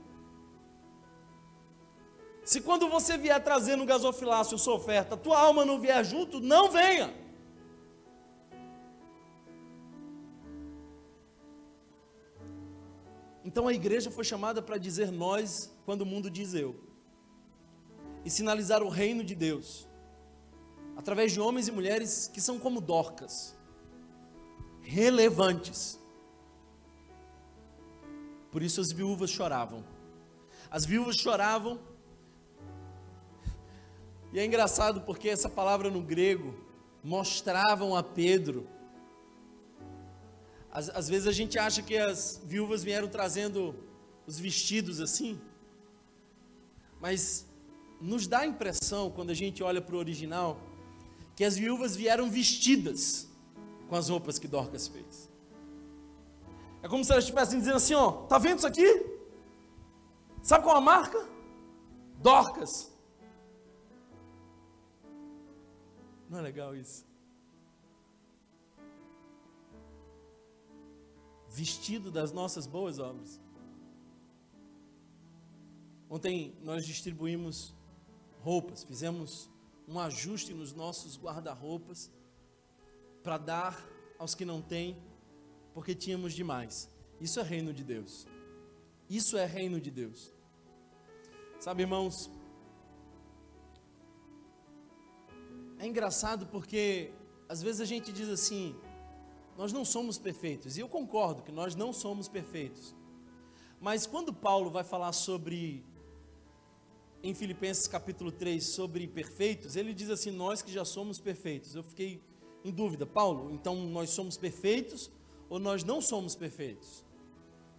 [2.45, 7.13] Se quando você vier trazendo gasofilácio sua oferta, tua alma não vier junto, não venha.
[13.49, 16.75] Então a igreja foi chamada para dizer nós quando o mundo diz eu.
[18.23, 19.87] E sinalizar o reino de Deus.
[20.95, 23.57] Através de homens e mulheres que são como dorcas.
[24.83, 25.99] Relevantes.
[28.51, 29.83] Por isso as viúvas choravam.
[30.69, 31.79] As viúvas choravam.
[34.31, 36.53] E é engraçado porque essa palavra no grego
[37.03, 38.67] mostravam a Pedro
[40.71, 43.75] às, às vezes a gente acha que as viúvas vieram trazendo
[44.25, 45.39] os vestidos assim,
[46.99, 47.45] mas
[47.99, 50.59] nos dá a impressão, quando a gente olha para o original,
[51.35, 53.27] que as viúvas vieram vestidas
[53.87, 55.29] com as roupas que Dorcas fez.
[56.81, 59.05] É como se elas estivessem dizendo assim: ó, tá vendo isso aqui?
[60.41, 61.27] Sabe qual é a marca?
[62.21, 62.93] Dorcas.
[66.29, 67.08] Não é legal isso?
[71.49, 73.41] Vestido das nossas boas obras.
[76.09, 77.75] Ontem nós distribuímos
[78.41, 79.49] roupas, fizemos
[79.87, 82.11] um ajuste nos nossos guarda-roupas
[83.23, 84.97] para dar aos que não têm,
[85.73, 86.89] porque tínhamos demais.
[87.19, 88.27] Isso é reino de Deus.
[89.09, 90.33] Isso é reino de Deus.
[91.59, 92.29] Sabe, irmãos,
[95.81, 97.09] É engraçado porque
[97.47, 98.75] às vezes a gente diz assim:
[99.59, 102.95] nós não somos perfeitos, e eu concordo que nós não somos perfeitos.
[103.81, 105.83] Mas quando Paulo vai falar sobre,
[107.21, 111.75] em Filipenses capítulo 3, sobre perfeitos, ele diz assim: Nós que já somos perfeitos.
[111.75, 112.23] Eu fiquei
[112.63, 115.11] em dúvida, Paulo, então nós somos perfeitos
[115.49, 117.03] ou nós não somos perfeitos?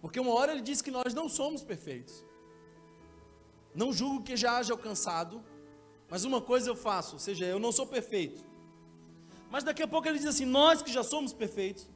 [0.01, 2.23] Porque uma hora ele diz que nós não somos perfeitos.
[3.73, 5.43] Não julgo que já haja alcançado,
[6.07, 8.50] mas uma coisa eu faço, ou seja, eu não sou perfeito.
[9.51, 11.87] Mas daqui a pouco ele diz assim: Nós que já somos perfeitos.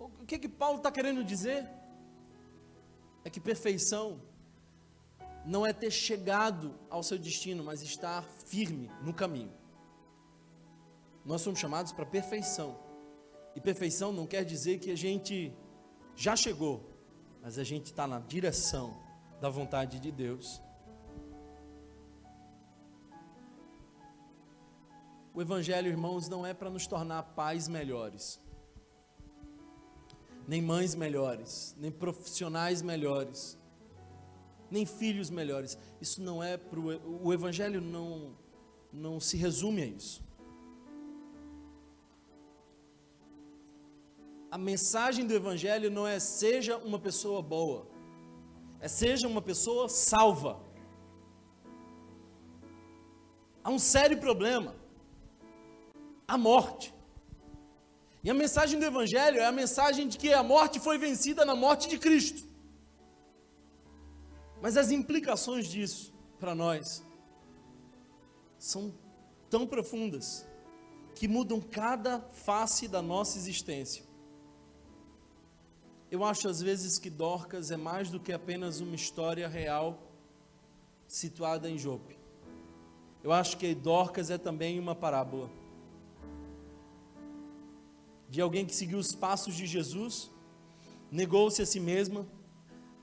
[0.00, 1.68] O que que Paulo está querendo dizer?
[3.24, 4.20] é que perfeição
[5.44, 9.52] não é ter chegado ao seu destino, mas estar firme no caminho.
[11.24, 12.78] Nós somos chamados para perfeição.
[13.54, 15.52] E perfeição não quer dizer que a gente
[16.16, 16.88] já chegou,
[17.40, 18.96] mas a gente está na direção
[19.40, 20.60] da vontade de Deus.
[25.34, 28.42] O Evangelho, irmãos, não é para nos tornar pais melhores
[30.46, 33.58] nem mães melhores, nem profissionais melhores,
[34.70, 35.78] nem filhos melhores.
[36.00, 38.36] Isso não é para o evangelho não
[38.92, 40.22] não se resume a isso.
[44.50, 47.86] A mensagem do evangelho não é seja uma pessoa boa,
[48.80, 50.60] é seja uma pessoa salva.
[53.64, 54.74] Há um sério problema,
[56.32, 56.94] a morte.
[58.24, 61.54] E a mensagem do Evangelho é a mensagem de que a morte foi vencida na
[61.54, 62.48] morte de Cristo.
[64.62, 66.10] Mas as implicações disso
[66.40, 67.04] para nós
[68.58, 68.94] são
[69.50, 70.46] tão profundas
[71.14, 74.02] que mudam cada face da nossa existência.
[76.10, 80.00] Eu acho às vezes que Dorcas é mais do que apenas uma história real
[81.06, 82.18] situada em Jope.
[83.22, 85.60] Eu acho que Dorcas é também uma parábola
[88.32, 90.30] de alguém que seguiu os passos de Jesus,
[91.10, 92.26] negou-se a si mesma,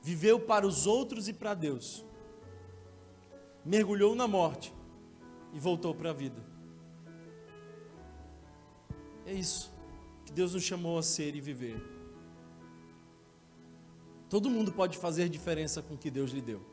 [0.01, 2.03] viveu para os outros e para Deus,
[3.63, 4.73] mergulhou na morte
[5.53, 6.43] e voltou para a vida.
[9.23, 9.71] É isso
[10.25, 11.79] que Deus nos chamou a ser e viver.
[14.31, 16.65] Todo mundo pode fazer diferença com o que Deus lhe deu.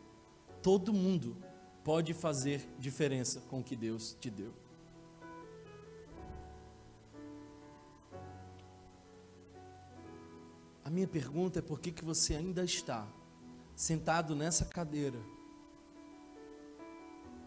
[0.63, 1.37] Todo mundo
[1.85, 4.55] pode fazer diferença com o que Deus te deu.
[10.87, 13.09] A minha pergunta é por que, que você ainda está
[13.75, 15.19] sentado nessa cadeira,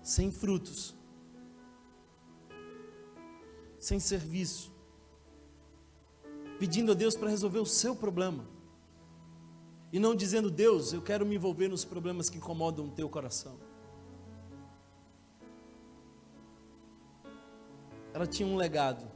[0.03, 0.93] sem frutos,
[3.79, 4.73] sem serviço,
[6.59, 8.45] pedindo a Deus para resolver o seu problema,
[9.89, 13.57] e não dizendo, Deus, eu quero me envolver nos problemas que incomodam o teu coração.
[18.13, 19.09] Ela tinha um legado.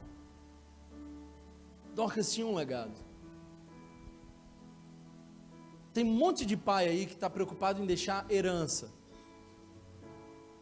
[1.94, 3.03] Dorcas tinha um legado.
[5.94, 8.92] Tem um monte de pai aí que está preocupado em deixar herança.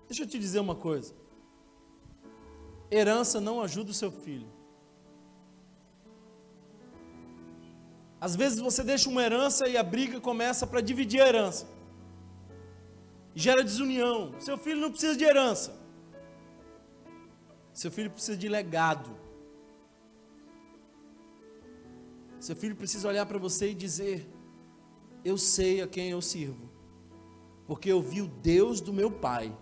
[0.07, 1.15] Deixa eu te dizer uma coisa.
[2.91, 4.47] Herança não ajuda o seu filho.
[8.21, 11.67] Às vezes você deixa uma herança e a briga começa para dividir a herança.
[13.35, 14.39] Gera desunião.
[14.39, 15.81] Seu filho não precisa de herança.
[17.73, 19.11] Seu filho precisa de legado.
[22.39, 24.29] Seu filho precisa olhar para você e dizer:
[25.25, 26.69] eu sei a quem eu sirvo,
[27.67, 29.57] porque eu vi o Deus do meu pai.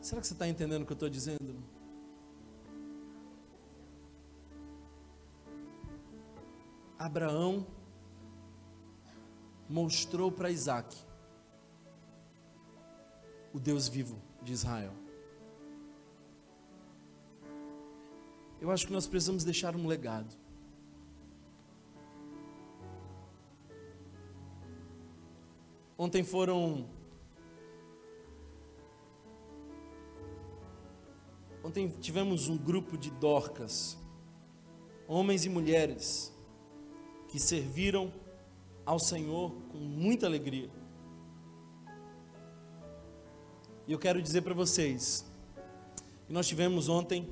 [0.00, 1.62] Será que você está entendendo o que eu estou dizendo?
[6.98, 7.66] Abraão
[9.68, 10.96] mostrou para Isaac
[13.52, 14.92] o Deus vivo de Israel.
[18.60, 20.34] Eu acho que nós precisamos deixar um legado.
[26.00, 26.86] Ontem foram.
[31.64, 33.98] Ontem tivemos um grupo de dorcas,
[35.08, 36.32] homens e mulheres,
[37.26, 38.12] que serviram
[38.86, 40.70] ao Senhor com muita alegria.
[43.84, 45.26] E eu quero dizer para vocês
[46.28, 47.28] que nós tivemos ontem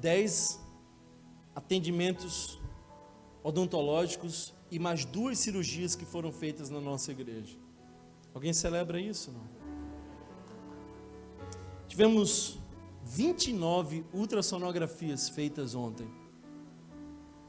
[0.00, 0.58] dez
[1.54, 2.58] atendimentos
[3.42, 7.58] odontológicos e mais duas cirurgias que foram feitas na nossa igreja.
[8.34, 9.32] Alguém celebra isso?
[9.32, 9.48] Não?
[11.88, 12.58] Tivemos
[13.04, 16.08] 29 ultrassonografias feitas ontem.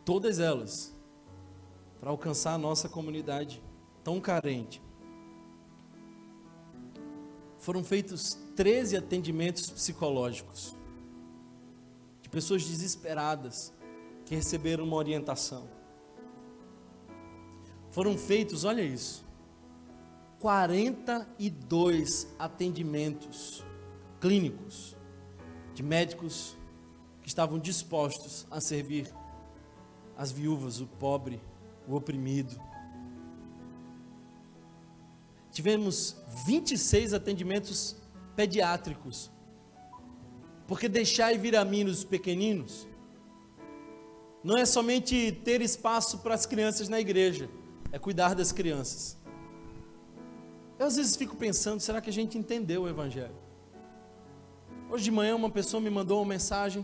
[0.04, 0.96] Todas elas
[2.00, 3.62] para alcançar a nossa comunidade
[4.04, 4.82] tão carente.
[7.62, 10.76] foram feitos 13 atendimentos psicológicos
[12.24, 13.72] de pessoas desesperadas
[14.26, 15.70] que receberam uma orientação.
[17.92, 19.24] Foram feitos, olha isso,
[20.42, 23.64] 42 atendimentos
[24.20, 24.98] clínicos
[25.76, 26.58] de médicos
[27.22, 29.14] que estavam dispostos a servir
[30.18, 31.39] as viúvas, o pobre,
[31.88, 32.60] o oprimido.
[35.52, 36.16] Tivemos
[36.48, 37.96] 26 atendimentos
[38.36, 39.30] pediátricos.
[40.68, 42.88] Porque deixar e vir a mim os pequeninos
[44.44, 47.48] não é somente ter espaço para as crianças na igreja,
[47.92, 49.20] é cuidar das crianças.
[50.82, 53.36] Eu às vezes fico pensando, será que a gente entendeu o evangelho?
[54.90, 56.84] Hoje de manhã uma pessoa me mandou uma mensagem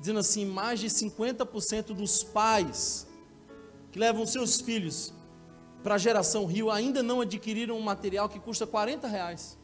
[0.00, 3.06] dizendo assim: mais de 50% dos pais
[3.92, 5.14] que levam seus filhos
[5.80, 9.56] para a geração Rio ainda não adquiriram um material que custa 40 reais.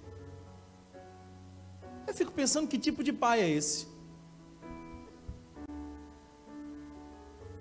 [2.07, 3.89] Eu fico pensando que tipo de pai é esse?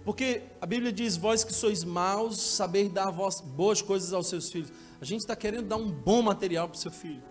[0.06, 4.72] Porque a Bíblia diz: Vós que sois maus, saber dar boas coisas aos seus filhos.
[5.02, 7.24] A gente está querendo dar um bom material para o seu filho.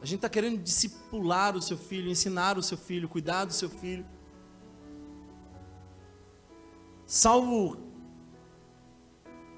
[0.00, 3.70] A gente está querendo discipular o seu filho, ensinar o seu filho, cuidar do seu
[3.70, 4.04] filho.
[7.06, 7.78] Salvo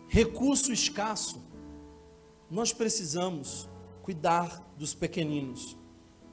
[0.09, 1.43] recurso escasso,
[2.51, 3.69] nós precisamos
[4.03, 5.77] cuidar dos pequeninos.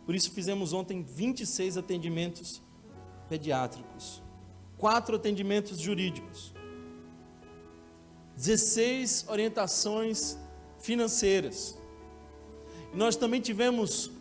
[0.06, 2.62] Por isso fizemos ontem 26 atendimentos
[3.30, 4.22] pediátricos,
[4.78, 6.54] quatro atendimentos jurídicos,
[8.42, 10.36] 16 orientações
[10.80, 11.78] financeiras.
[12.92, 14.12] Nós também tivemos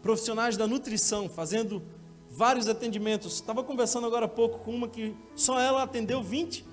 [0.00, 1.82] profissionais da nutrição fazendo
[2.30, 3.34] vários atendimentos.
[3.34, 6.64] Estava conversando agora há pouco com uma que só ela atendeu 20,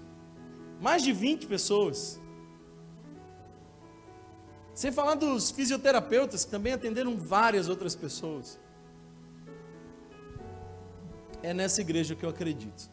[0.80, 2.22] mais de 20 pessoas.
[4.76, 8.60] Sem falar dos fisioterapeutas que também atenderam várias outras pessoas.
[11.42, 12.93] É nessa igreja que eu acredito.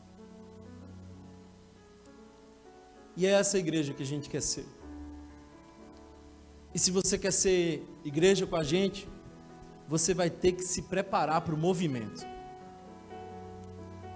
[3.21, 4.65] E é essa igreja que a gente quer ser.
[6.75, 9.07] E se você quer ser igreja com a gente,
[9.87, 12.27] você vai ter que se preparar para o movimento.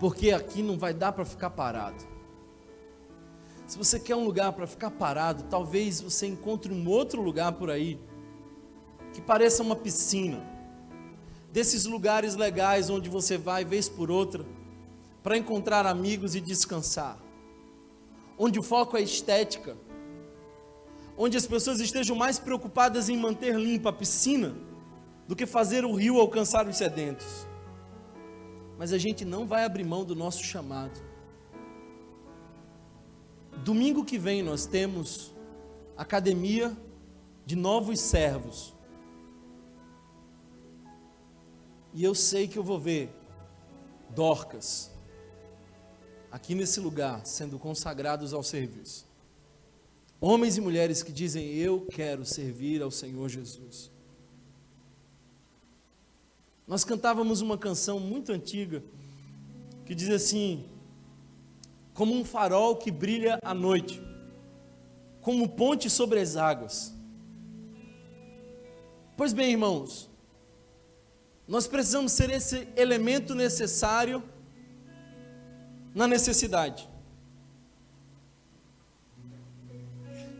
[0.00, 2.02] Porque aqui não vai dar para ficar parado.
[3.66, 7.68] Se você quer um lugar para ficar parado, talvez você encontre um outro lugar por
[7.68, 8.00] aí
[9.12, 10.42] que pareça uma piscina.
[11.52, 14.46] Desses lugares legais onde você vai vez por outra
[15.22, 17.23] para encontrar amigos e descansar.
[18.38, 19.76] Onde o foco é estética.
[21.16, 24.54] Onde as pessoas estejam mais preocupadas em manter limpa a piscina
[25.28, 27.46] do que fazer o rio alcançar os sedentos.
[28.76, 31.00] Mas a gente não vai abrir mão do nosso chamado.
[33.62, 35.32] Domingo que vem nós temos
[35.96, 36.76] academia
[37.46, 38.74] de novos servos.
[41.92, 43.14] E eu sei que eu vou ver
[44.10, 44.93] Dorcas
[46.34, 49.06] aqui nesse lugar sendo consagrados ao serviço.
[50.20, 53.88] Homens e mulheres que dizem: Eu quero servir ao Senhor Jesus.
[56.66, 58.82] Nós cantávamos uma canção muito antiga
[59.86, 60.64] que diz assim:
[61.92, 64.02] como um farol que brilha à noite,
[65.20, 66.92] como ponte sobre as águas.
[69.16, 70.10] Pois bem, irmãos,
[71.46, 74.20] nós precisamos ser esse elemento necessário
[75.94, 76.88] na necessidade.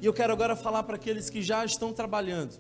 [0.01, 2.59] E eu quero agora falar para aqueles que já estão trabalhando,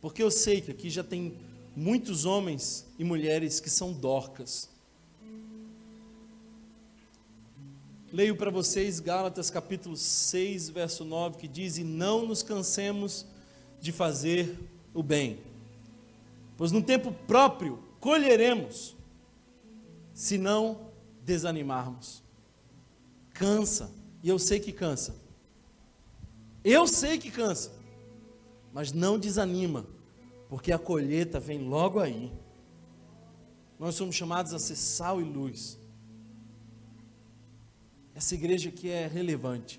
[0.00, 1.38] porque eu sei que aqui já tem
[1.74, 4.68] muitos homens e mulheres que são dorcas
[8.12, 13.26] Leio para vocês Gálatas capítulo 6, verso 9, que diz: E não nos cansemos
[13.80, 14.56] de fazer
[14.94, 15.40] o bem,
[16.56, 18.96] pois no tempo próprio colheremos,
[20.14, 20.85] se não
[21.26, 22.22] desanimarmos.
[23.34, 23.90] Cansa,
[24.22, 25.14] e eu sei que cansa.
[26.64, 27.72] Eu sei que cansa,
[28.72, 29.86] mas não desanima,
[30.48, 32.32] porque a colheita vem logo aí.
[33.78, 35.78] Nós somos chamados a ser sal e luz
[38.14, 39.78] essa igreja que é relevante,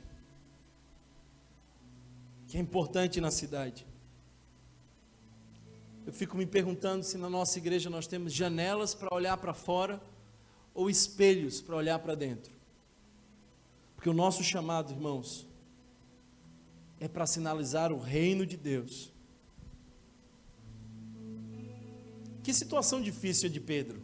[2.47, 3.87] que é importante na cidade.
[6.05, 9.99] Eu fico me perguntando se na nossa igreja nós temos janelas para olhar para fora
[10.77, 12.53] ou espelhos para olhar para dentro.
[13.95, 15.47] Porque o nosso chamado, irmãos,
[16.99, 19.11] é para sinalizar o reino de Deus.
[22.43, 23.99] Que situação difícil é de Pedro.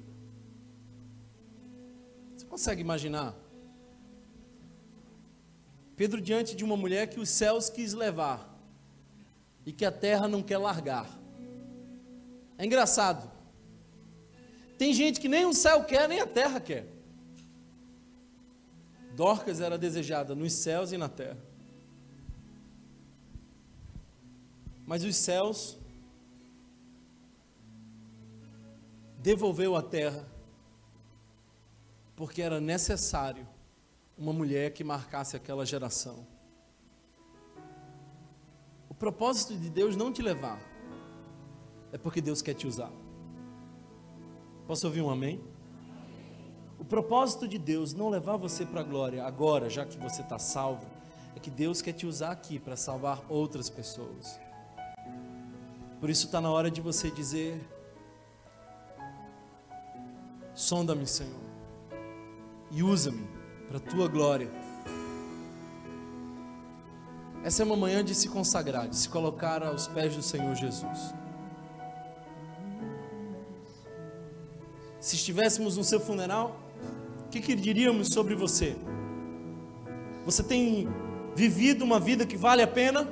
[2.36, 3.36] Você consegue imaginar?
[5.96, 8.52] Pedro diante de uma mulher que os céus quis levar
[9.64, 11.08] e que a terra não quer largar.
[12.58, 13.32] É engraçado.
[14.78, 16.88] Tem gente que nem o céu quer, nem a terra quer.
[19.16, 21.38] Dorcas era desejada nos céus e na terra.
[24.86, 25.78] Mas os céus
[29.20, 30.28] devolveu a terra
[32.16, 33.48] porque era necessário
[34.18, 36.28] uma mulher que marcasse aquela geração.
[38.90, 40.60] O propósito de Deus não te levar
[41.92, 42.92] é porque Deus quer te usar.
[44.74, 45.40] Posso ouvir um amém?
[46.80, 50.40] O propósito de Deus não levar você para a glória agora, já que você está
[50.40, 50.88] salvo,
[51.36, 54.40] é que Deus quer te usar aqui para salvar outras pessoas.
[56.00, 57.64] Por isso está na hora de você dizer:
[60.56, 61.40] sonda-me, Senhor,
[62.72, 63.28] e usa-me
[63.68, 64.50] para a tua glória.
[67.44, 71.14] Essa é uma manhã de se consagrar, de se colocar aos pés do Senhor Jesus.
[75.04, 76.58] Se estivéssemos no seu funeral,
[77.26, 78.78] o que, que diríamos sobre você?
[80.24, 80.88] Você tem
[81.36, 83.06] vivido uma vida que vale a pena?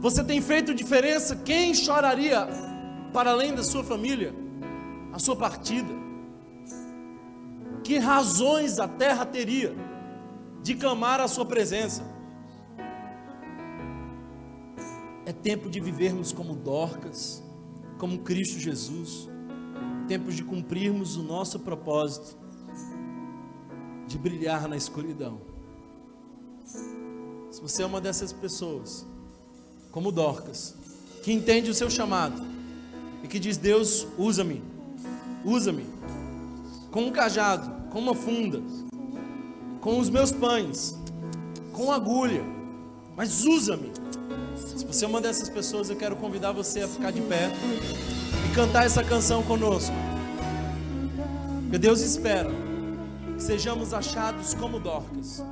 [0.00, 1.36] Você tem feito diferença?
[1.36, 2.48] Quem choraria
[3.12, 4.34] para além da sua família?
[5.12, 5.92] A sua partida?
[7.84, 9.76] Que razões a terra teria
[10.62, 12.02] de clamar a sua presença?
[15.26, 17.44] É tempo de vivermos como Dorcas,
[17.98, 19.29] como Cristo Jesus,
[20.10, 22.36] tempo de cumprirmos o nosso propósito
[24.08, 25.40] de brilhar na escuridão.
[27.48, 29.06] Se você é uma dessas pessoas,
[29.92, 30.74] como Dorcas,
[31.22, 32.42] que entende o seu chamado
[33.22, 34.60] e que diz: Deus, usa-me,
[35.44, 35.86] usa-me,
[36.90, 38.60] com um cajado, com uma funda,
[39.80, 40.98] com os meus pães,
[41.72, 42.42] com agulha,
[43.16, 43.92] mas usa-me.
[44.60, 47.50] Se você é uma dessas pessoas, eu quero convidar você a ficar de pé
[48.50, 49.94] e cantar essa canção conosco.
[51.62, 52.50] Porque Deus espera
[53.36, 55.42] que sejamos achados como Dorcas.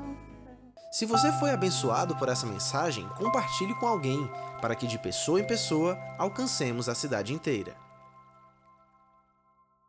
[0.91, 4.29] Se você foi abençoado por essa mensagem, compartilhe com alguém,
[4.61, 7.88] para que de pessoa em pessoa alcancemos a cidade inteira.